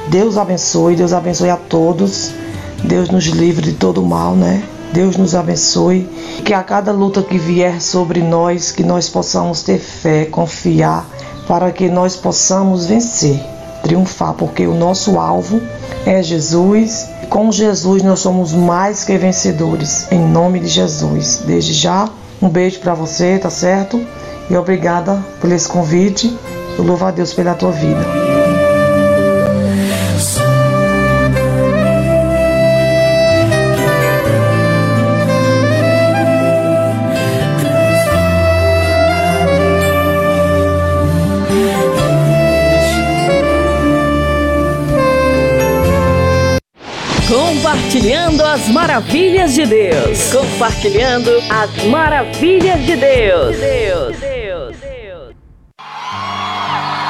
[0.08, 2.32] Deus abençoe, Deus abençoe a todos.
[2.84, 4.64] Deus nos livre de todo mal, né?
[4.94, 6.08] Deus nos abençoe.
[6.44, 11.08] Que a cada luta que vier sobre nós, que nós possamos ter fé, confiar,
[11.48, 13.40] para que nós possamos vencer,
[13.84, 15.62] triunfar, porque o nosso alvo
[16.06, 17.08] é Jesus.
[17.30, 21.44] Com Jesus nós somos mais que vencedores, em nome de Jesus.
[21.46, 22.10] Desde já,
[22.42, 24.02] um beijo para você, tá certo?
[24.50, 26.38] E obrigada por esse convite.
[26.78, 28.21] Eu louvo a Deus pela tua vida.
[47.92, 50.32] Compartilhando as maravilhas de Deus.
[50.32, 53.58] Compartilhando as maravilhas de Deus.
[53.58, 54.18] Deus.
[54.18, 54.76] Deus.
[54.78, 55.36] Deus.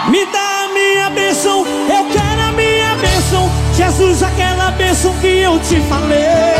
[0.10, 3.48] Me dá a minha bênção, eu quero a minha bênção.
[3.78, 6.58] Jesus, aquela bênção que eu te falei.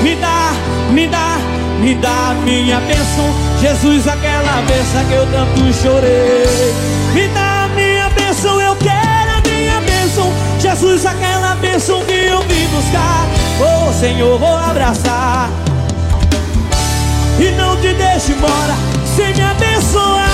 [0.00, 0.52] Me dá,
[0.90, 1.36] me dá,
[1.78, 3.34] me dá a minha bênção.
[3.60, 6.72] Jesus, aquela bênção que eu tanto chorei.
[7.12, 10.32] Me dá a minha bênção, eu quero a minha bênção.
[10.58, 13.41] Jesus, aquela bênção que eu vim buscar.
[13.62, 15.48] Oh Senhor, vou abraçar.
[17.38, 18.74] E não te deixe embora
[19.16, 20.31] sem me abençoar.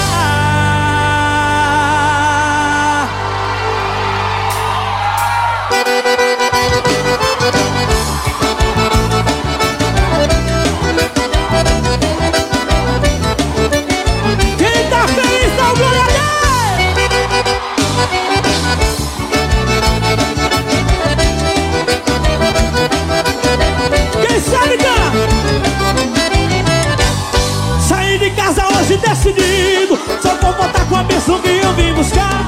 [28.88, 32.44] Hoje decidido Só vou voltar com a bênção que eu vim buscar.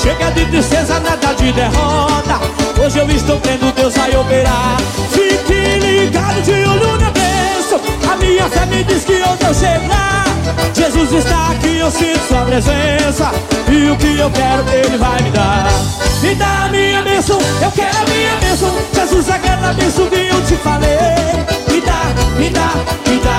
[0.00, 2.40] Chega de tristeza, nada de derrota.
[2.82, 4.76] Hoje eu estou crendo, Deus vai operar.
[5.10, 7.80] Fique ligado de olho na bênção.
[8.10, 10.24] A minha fé me diz que eu devo chegar.
[10.72, 13.32] Jesus está aqui, eu sinto sua presença.
[13.68, 15.68] E o que eu quero, Ele vai me dar.
[16.22, 18.72] Me dá a minha bênção, eu quero a minha bênção.
[18.94, 20.96] Jesus, aquela bênção que eu te falei.
[21.70, 22.02] Me dá,
[22.38, 22.95] me dá,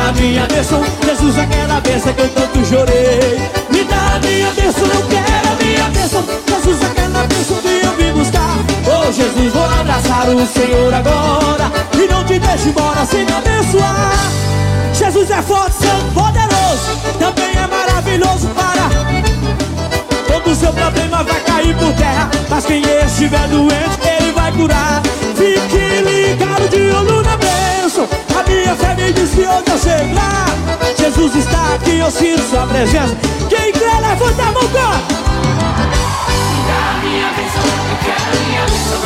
[0.08, 0.84] dá minha bênção.
[1.04, 3.42] Jesus, aquela bênção que eu tanto chorei.
[3.70, 6.24] Me dá minha bênção, eu quero a minha bênção.
[6.48, 8.58] Jesus, aquela bênção que eu vim buscar.
[8.86, 11.72] Oh Jesus, vou abraçar o Senhor agora.
[11.94, 14.32] E não te deixe embora sem me abençoar.
[14.94, 18.90] Jesus é forte, santo, poderoso, também é maravilhoso para.
[20.28, 25.02] Todo seu problema vai cair por terra, mas quem estiver doente, ele vai curar.
[25.36, 27.87] Fique ligado de olho na bênção.
[28.04, 30.46] A minha fé me que hoje eu chego lá.
[31.00, 33.18] Jesus está aqui, eu sinto sua presença.
[33.50, 35.02] Quem crê, levanta a mão, cara.
[36.54, 39.02] Me dá a minha bênção, eu quero a minha bênção.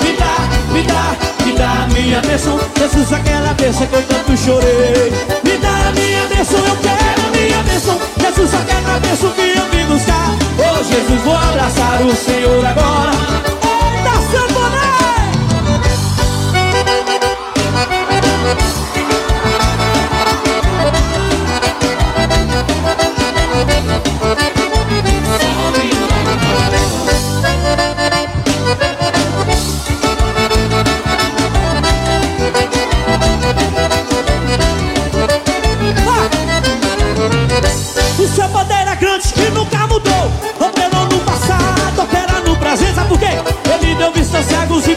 [0.00, 0.34] Me dá,
[0.72, 5.12] me dá, me dá a minha bênção Jesus, aquela bênção que eu tanto chorei
[5.42, 9.68] Me dá a minha bênção, eu quero a minha bênção Jesus, aquela bênção que eu
[9.70, 14.65] vim buscar Oh Jesus, vou abraçar o Senhor agora Eita, sanfoneiro!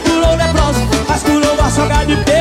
[0.00, 2.39] Curou leprosos Mas curou a sogra de Pedro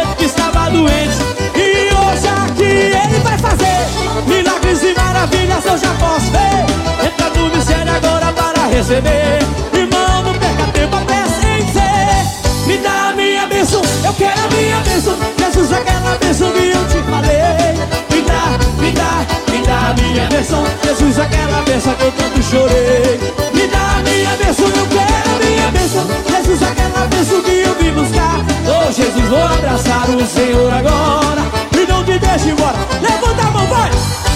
[5.20, 7.06] maravilhas eu já posso ver.
[7.06, 9.40] Entra no mistério agora para receber.
[9.74, 14.48] Irmão, não perca tempo, presta em ser Me dá a minha bênção, eu quero a
[14.56, 15.18] minha bênção.
[15.38, 17.76] Jesus, aquela bênção que eu te falei.
[18.12, 18.44] Me dá,
[18.80, 20.64] me dá, me dá a minha bênção.
[20.84, 23.20] Jesus, aquela bênção que eu tanto chorei.
[23.54, 26.08] Me dá a minha bênção, eu quero a minha bênção.
[26.30, 28.40] Jesus, aquela bênção que eu vim buscar.
[28.68, 31.44] Oh Jesus, vou abraçar o Senhor agora.
[31.78, 32.78] E não me deixe embora.
[33.02, 34.28] Levanta a mão, vai!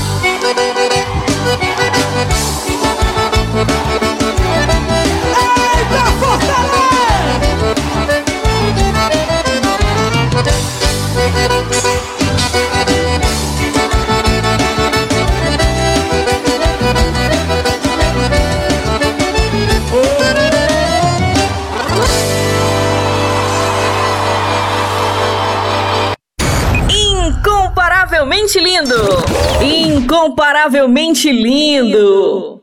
[30.24, 32.63] Incomparavelmente lindo!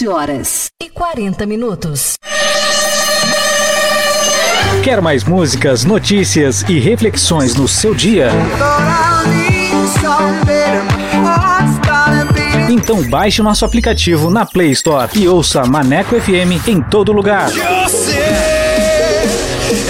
[0.00, 2.14] 20 horas e 40 minutos.
[4.82, 8.30] Quer mais músicas, notícias e reflexões no seu dia?
[12.70, 17.50] Então baixe o nosso aplicativo na Play Store e ouça Maneco FM em todo lugar.
[17.50, 18.22] Eu sei,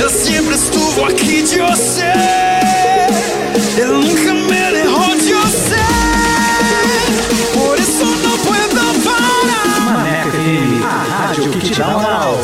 [0.01, 2.13] eu sempre estuvo aqui de você.
[3.79, 4.40] Eu nunca
[11.87, 12.39] moral.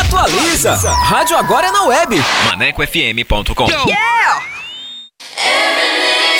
[0.00, 0.74] Atualiza!
[0.90, 2.22] Rádio agora é na web.
[2.46, 3.66] ManecoFM.com.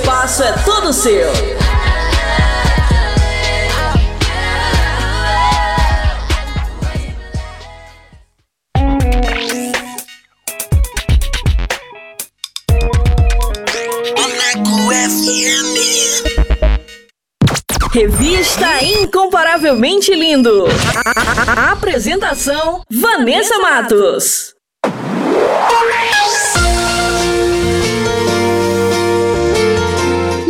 [0.00, 1.30] espaço é todo seu.
[17.92, 20.64] Revista Incomparavelmente Lindo.
[21.04, 24.54] A, apresentação: Vanessa Matos.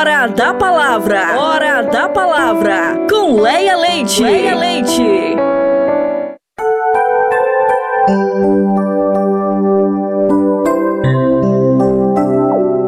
[0.00, 1.38] Hora da palavra.
[1.38, 3.06] Hora da palavra.
[3.06, 4.22] Com Leia Leite.
[4.22, 5.02] Leia Leite.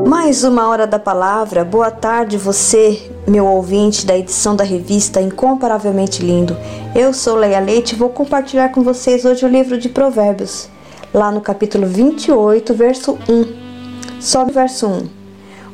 [0.08, 1.62] Mais uma hora da palavra.
[1.66, 6.56] Boa tarde, você, meu ouvinte da edição da revista Incomparavelmente Lindo.
[6.94, 10.70] Eu sou Leia Leite e vou compartilhar com vocês hoje o livro de Provérbios,
[11.12, 14.18] lá no capítulo 28, verso 1.
[14.18, 15.21] Só o verso 1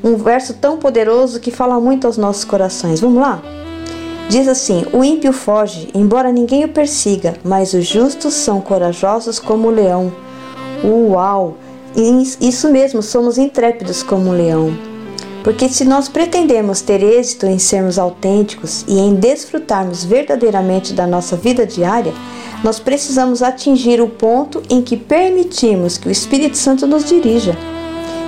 [0.02, 3.00] um verso tão poderoso que fala muito aos nossos corações.
[3.00, 3.42] Vamos lá?
[4.28, 9.68] Diz assim: O ímpio foge, embora ninguém o persiga, mas os justos são corajosos como
[9.68, 10.12] o leão.
[10.84, 11.56] Uau!
[12.40, 14.72] Isso mesmo, somos intrépidos como um leão.
[15.42, 21.36] Porque se nós pretendemos ter êxito em sermos autênticos e em desfrutarmos verdadeiramente da nossa
[21.36, 22.12] vida diária,
[22.62, 27.56] nós precisamos atingir o ponto em que permitimos que o Espírito Santo nos dirija.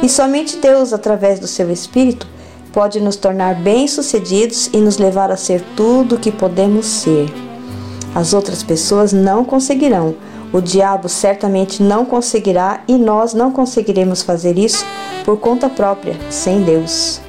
[0.02, 2.26] E somente Deus, através do seu Espírito,
[2.72, 7.28] pode nos tornar bem-sucedidos e nos levar a ser tudo o que podemos ser.
[8.14, 10.14] As outras pessoas não conseguirão,
[10.52, 14.84] o diabo certamente não conseguirá e nós não conseguiremos fazer isso
[15.24, 17.20] por conta própria, sem Deus.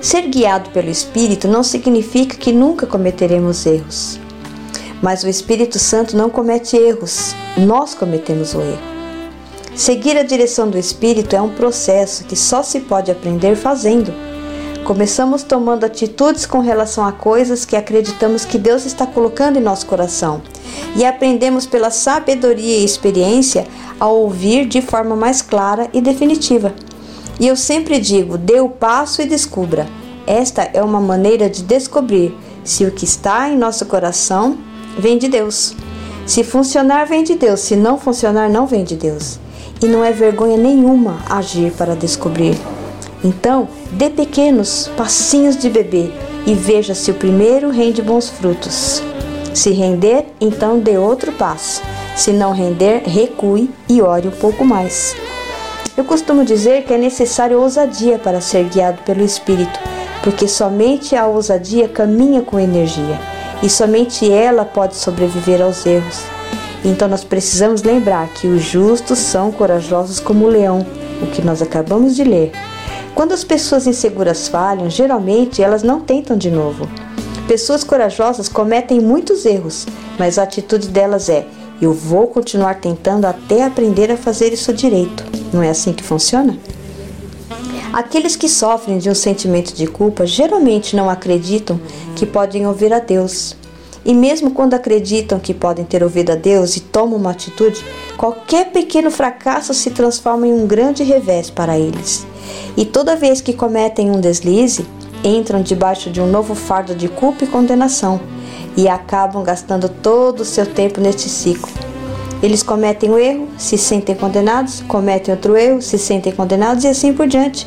[0.00, 4.18] Ser guiado pelo Espírito não significa que nunca cometeremos erros.
[5.00, 8.93] Mas o Espírito Santo não comete erros, nós cometemos o erro.
[9.76, 14.14] Seguir a direção do Espírito é um processo que só se pode aprender fazendo.
[14.84, 19.86] Começamos tomando atitudes com relação a coisas que acreditamos que Deus está colocando em nosso
[19.86, 20.40] coração
[20.94, 23.66] e aprendemos pela sabedoria e experiência
[23.98, 26.72] a ouvir de forma mais clara e definitiva.
[27.40, 29.88] E eu sempre digo: dê o passo e descubra.
[30.24, 32.32] Esta é uma maneira de descobrir
[32.62, 34.56] se o que está em nosso coração
[34.96, 35.74] vem de Deus.
[36.26, 37.58] Se funcionar, vem de Deus.
[37.58, 39.42] Se não funcionar, não vem de Deus
[39.84, 42.56] e não é vergonha nenhuma agir para descobrir.
[43.22, 46.10] Então, dê pequenos passinhos de bebê
[46.46, 49.02] e veja se o primeiro rende bons frutos.
[49.52, 51.82] Se render, então dê outro passo.
[52.16, 55.14] Se não render, recue e ore um pouco mais.
[55.98, 59.78] Eu costumo dizer que é necessário ousadia para ser guiado pelo Espírito,
[60.22, 63.20] porque somente a ousadia caminha com energia
[63.62, 66.33] e somente ela pode sobreviver aos erros.
[66.84, 70.86] Então nós precisamos lembrar que os justos são corajosos como o leão,
[71.22, 72.52] o que nós acabamos de ler.
[73.14, 76.88] Quando as pessoas inseguras falham, geralmente elas não tentam de novo.
[77.48, 79.86] Pessoas corajosas cometem muitos erros,
[80.18, 81.46] mas a atitude delas é:
[81.80, 85.24] eu vou continuar tentando até aprender a fazer isso direito.
[85.52, 86.58] Não é assim que funciona?
[87.92, 91.80] Aqueles que sofrem de um sentimento de culpa geralmente não acreditam
[92.16, 93.56] que podem ouvir a Deus.
[94.04, 97.84] E mesmo quando acreditam que podem ter ouvido a Deus e tomam uma atitude,
[98.16, 102.26] qualquer pequeno fracasso se transforma em um grande revés para eles.
[102.76, 104.86] E toda vez que cometem um deslize,
[105.22, 108.20] entram debaixo de um novo fardo de culpa e condenação
[108.76, 111.72] e acabam gastando todo o seu tempo neste ciclo.
[112.42, 116.88] Eles cometem o um erro, se sentem condenados, cometem outro erro, se sentem condenados e
[116.88, 117.66] assim por diante.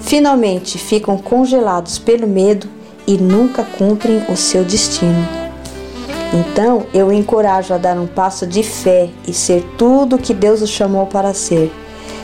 [0.00, 2.68] Finalmente ficam congelados pelo medo
[3.06, 5.45] e nunca cumprem o seu destino.
[6.32, 10.34] Então, eu o encorajo a dar um passo de fé e ser tudo o que
[10.34, 11.72] Deus o chamou para ser.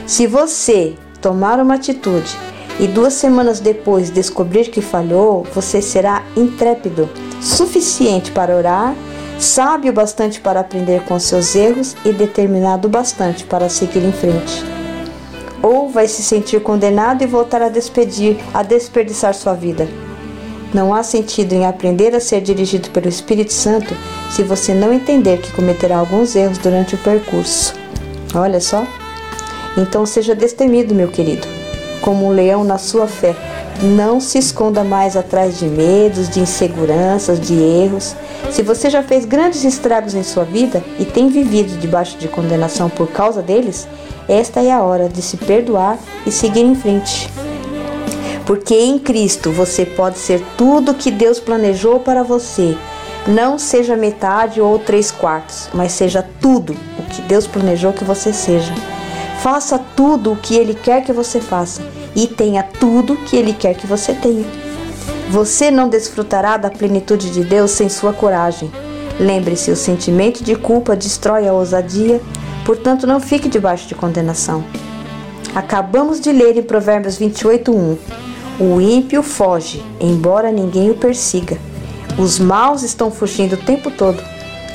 [0.06, 2.36] Se você tomar uma atitude
[2.80, 7.08] e duas semanas depois descobrir que falhou, você será intrépido,
[7.40, 8.94] suficiente para orar,
[9.38, 14.64] sábio bastante para aprender com seus erros e determinado bastante para seguir em frente.
[15.62, 19.88] Ou vai se sentir condenado e voltar a despedir, a desperdiçar sua vida.
[20.74, 23.94] Não há sentido em aprender a ser dirigido pelo Espírito Santo
[24.30, 27.74] se você não entender que cometerá alguns erros durante o percurso.
[28.34, 28.86] Olha só.
[29.76, 31.46] Então seja destemido, meu querido,
[32.00, 33.36] como um leão na sua fé.
[33.82, 38.14] Não se esconda mais atrás de medos, de inseguranças, de erros.
[38.50, 42.88] Se você já fez grandes estragos em sua vida e tem vivido debaixo de condenação
[42.88, 43.86] por causa deles,
[44.28, 47.30] esta é a hora de se perdoar e seguir em frente
[48.46, 52.76] porque em Cristo você pode ser tudo que Deus planejou para você.
[53.26, 58.32] Não seja metade ou três quartos, mas seja tudo o que Deus planejou que você
[58.32, 58.74] seja.
[59.40, 61.82] Faça tudo o que Ele quer que você faça
[62.14, 64.44] e tenha tudo que Ele quer que você tenha.
[65.30, 68.70] Você não desfrutará da plenitude de Deus sem sua coragem.
[69.18, 72.20] Lembre-se, o sentimento de culpa destrói a ousadia,
[72.64, 74.64] portanto não fique debaixo de condenação.
[75.54, 77.98] Acabamos de ler em Provérbios 28:1.
[78.64, 81.58] O ímpio foge, embora ninguém o persiga.
[82.16, 84.22] Os maus estão fugindo o tempo todo.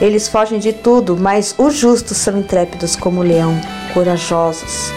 [0.02, 3.58] Eles fogem de tudo, mas os justos são intrépidos como o leão,
[3.94, 4.92] corajosos.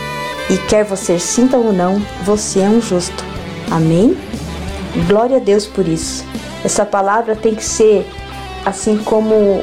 [0.50, 3.24] E quer você sinta ou não, você é um justo.
[3.70, 4.18] Amém?
[5.06, 6.24] Glória a Deus por isso.
[6.64, 8.04] Essa palavra tem que ser
[8.66, 9.62] assim como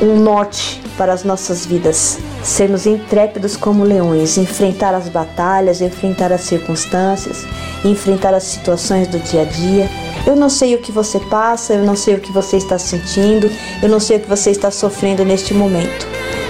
[0.00, 2.18] um norte para as nossas vidas.
[2.42, 7.44] Sermos intrépidos como leões, enfrentar as batalhas, enfrentar as circunstâncias,
[7.84, 9.88] enfrentar as situações do dia a dia.
[10.26, 13.50] Eu não sei o que você passa, eu não sei o que você está sentindo,
[13.82, 16.06] eu não sei o que você está sofrendo neste momento.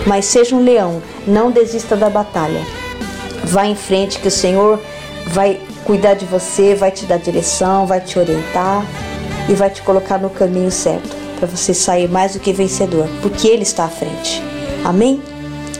[0.06, 2.60] Mas seja um leão, não desista da batalha.
[3.44, 4.80] Vá em frente que o Senhor
[5.26, 8.84] vai cuidar de você, vai te dar direção, vai te orientar
[9.48, 13.46] e vai te colocar no caminho certo para você sair mais do que vencedor, porque
[13.46, 14.42] Ele está à frente.
[14.84, 15.22] Amém?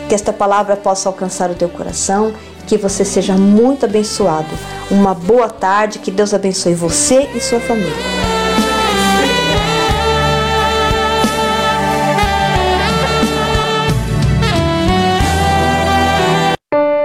[0.08, 2.32] Que esta palavra possa alcançar o teu coração,
[2.66, 4.48] que você seja muito abençoado.
[4.90, 7.92] Uma boa tarde, que Deus abençoe você e sua família.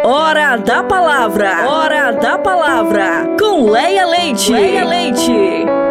[0.03, 1.69] Hora da palavra.
[1.69, 3.35] Hora da palavra.
[3.39, 4.51] Com Leia Leite.
[4.51, 5.90] Leia Leite.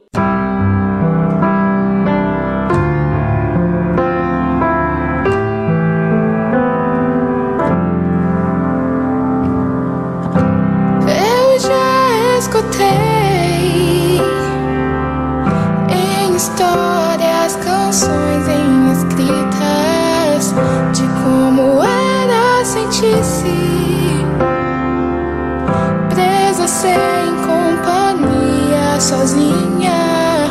[29.11, 30.47] Sozinha.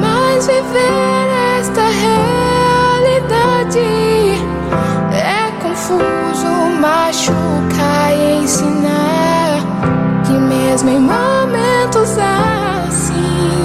[0.00, 3.78] Mas viver esta realidade
[5.12, 9.60] é confuso, machuca e ensinar
[10.24, 12.18] que mesmo em momentos
[12.88, 13.64] assim,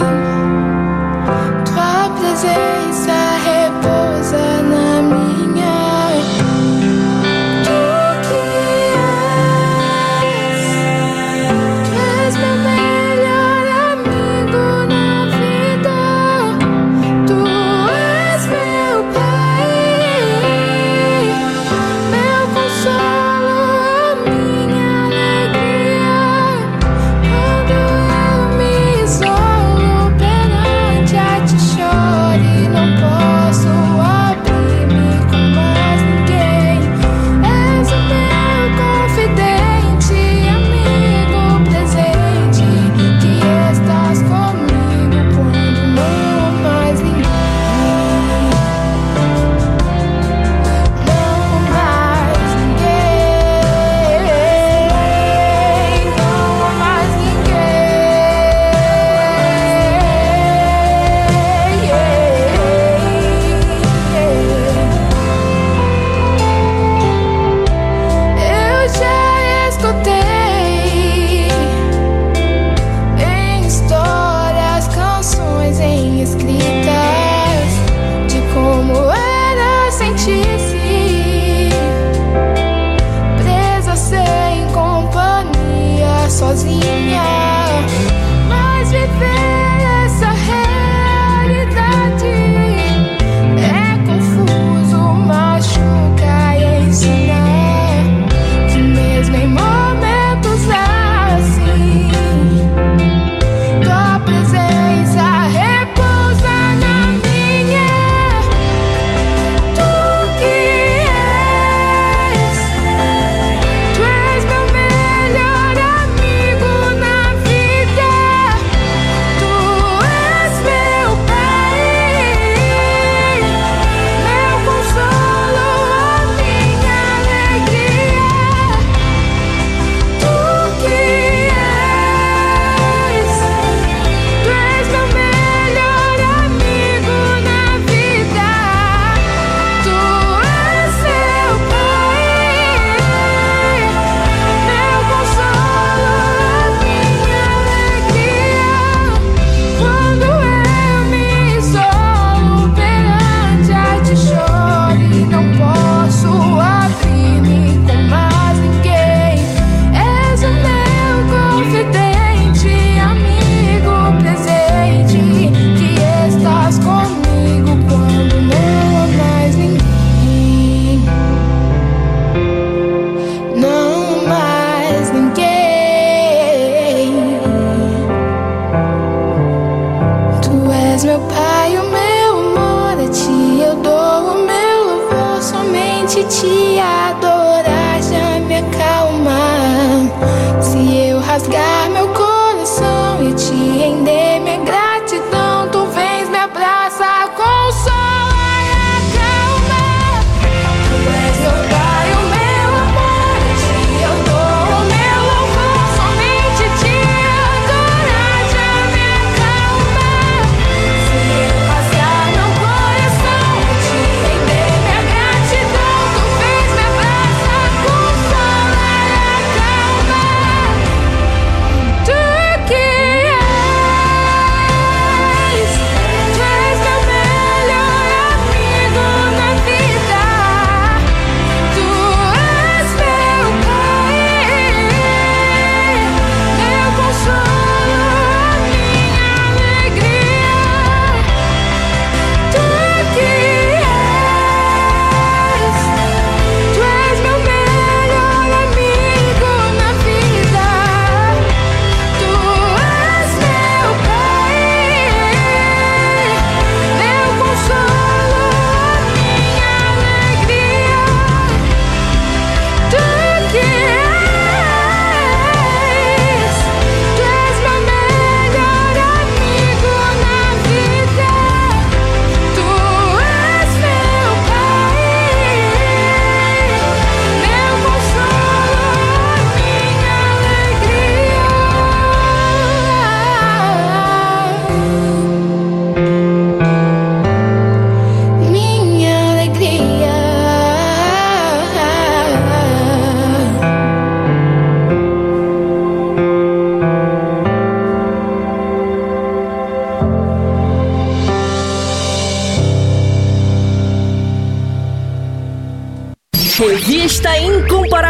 [1.65, 2.88] tua presença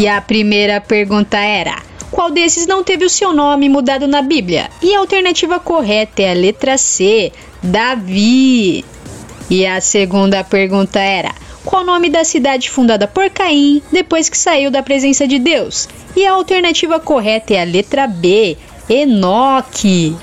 [0.00, 1.76] E a primeira pergunta era:
[2.10, 4.70] qual desses não teve o seu nome mudado na Bíblia?
[4.80, 7.30] E a alternativa correta é a letra C,
[7.62, 8.82] Davi.
[9.50, 11.34] E a segunda pergunta era:
[11.66, 15.86] qual o nome da cidade fundada por Caim depois que saiu da presença de Deus?
[16.16, 18.56] E a alternativa correta é a letra B,
[18.88, 20.16] Enoque.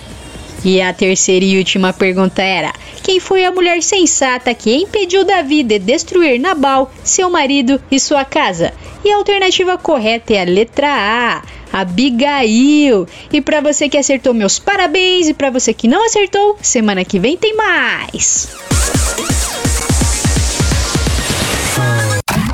[0.67, 5.63] E a terceira e última pergunta era: quem foi a mulher sensata que impediu Davi
[5.63, 8.73] de destruir Nabal, seu marido e sua casa?
[9.01, 11.41] E a alternativa correta é a letra A,
[11.71, 13.07] Abigail.
[13.31, 15.29] E para você que acertou, meus parabéns.
[15.29, 18.49] E para você que não acertou, semana que vem tem mais.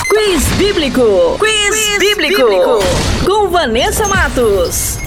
[0.07, 1.40] Quiz Bíblico.
[1.40, 2.44] Quiz, Bíblico.
[3.26, 4.99] Com Vanessa Matos.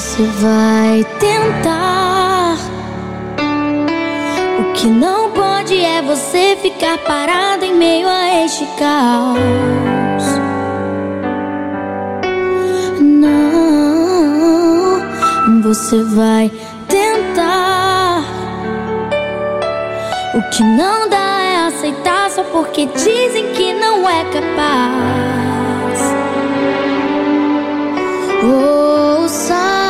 [0.00, 2.56] Você vai tentar.
[4.58, 10.24] O que não pode é você ficar parado em meio a este caos.
[12.98, 13.92] Não,
[15.62, 16.50] você vai
[16.88, 18.22] tentar.
[20.34, 26.00] O que não dá é aceitar só porque dizem que não é capaz.
[28.42, 29.89] Ouça, Deus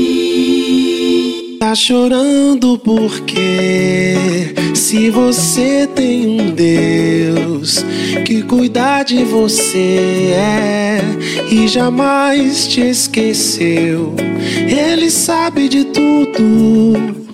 [1.61, 4.15] Tá chorando porque
[4.73, 7.85] se você tem um Deus
[8.25, 11.01] que cuida de você é
[11.51, 14.15] e jamais te esqueceu.
[14.67, 17.29] Ele sabe de tudo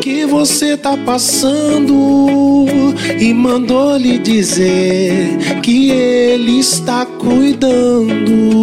[0.00, 8.54] que você tá passando e mandou lhe dizer que ele está cuidando.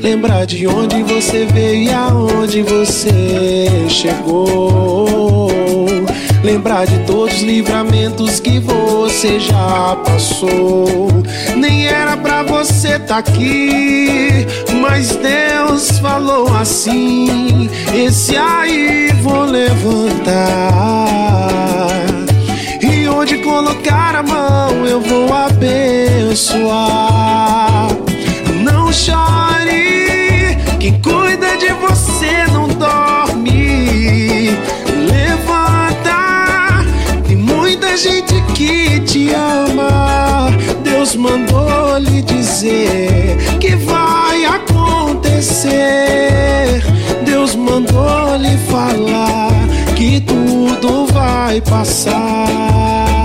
[0.00, 5.48] Lembrar de onde você veio e aonde você chegou.
[6.42, 11.08] Lembrar de todos os livramentos que você já passou.
[11.56, 14.44] Nem era pra você tá aqui,
[14.80, 20.32] mas Deus falou assim: Esse aí vou levantar.
[22.82, 26.82] E onde colocar a mão eu vou abençoar
[28.92, 30.58] não chore.
[30.78, 34.50] Quem cuida de você não dorme.
[35.10, 36.84] Levanta,
[37.26, 40.50] tem muita gente que te ama.
[40.84, 45.72] Deus mandou lhe dizer que vai acontecer.
[47.24, 49.52] Deus mandou lhe falar
[49.96, 53.21] que tudo vai passar.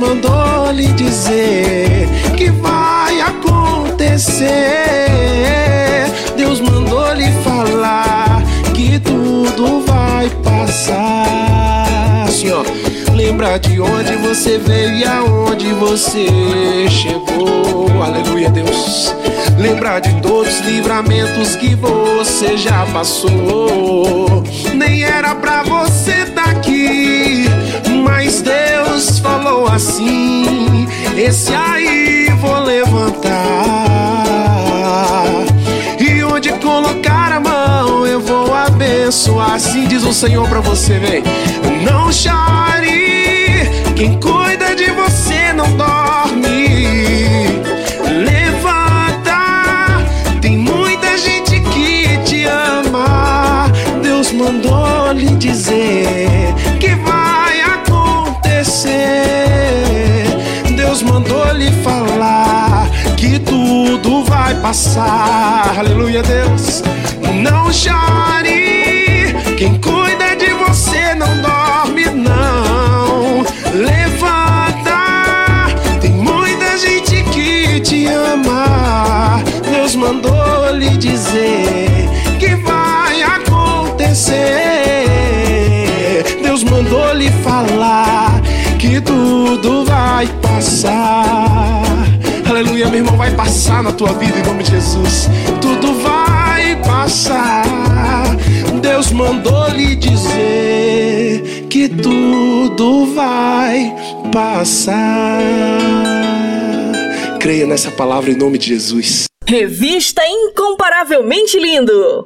[0.00, 4.48] Mandou lhe dizer que vai acontecer.
[6.36, 8.42] Deus mandou lhe falar
[8.74, 12.24] que tudo vai passar.
[12.26, 12.64] Assim, ó.
[13.14, 16.26] Lembra de onde você veio e aonde você
[16.88, 18.02] chegou.
[18.02, 19.14] Aleluia, Deus.
[19.58, 24.42] Lembra de todos os livramentos que você já passou.
[24.74, 27.44] Nem era pra você tá aqui,
[28.10, 33.30] mas Deus falou assim: Esse aí vou levantar.
[35.98, 39.54] E onde colocar a mão eu vou abençoar.
[39.54, 41.22] Assim diz o Senhor pra você, vem.
[41.84, 46.09] Não chore, quem cuida de você não dorme.
[64.60, 65.78] Passar.
[65.78, 66.82] Aleluia, Deus.
[67.42, 73.44] Não chore, quem cuida de você não dorme, não.
[73.74, 75.00] Levanta,
[76.00, 79.42] tem muita gente que te ama.
[79.70, 82.08] Deus mandou lhe dizer
[82.38, 84.40] que vai acontecer.
[86.42, 88.40] Deus mandou lhe falar
[88.78, 91.29] que tudo vai passar.
[93.40, 95.26] Passar na tua vida em nome de Jesus.
[95.62, 97.64] Tudo vai passar.
[98.82, 103.96] Deus mandou lhe dizer que tudo vai
[104.30, 105.40] passar.
[107.40, 109.24] Creia nessa palavra em nome de Jesus.
[109.48, 112.18] Revista Incomparavelmente Lindo.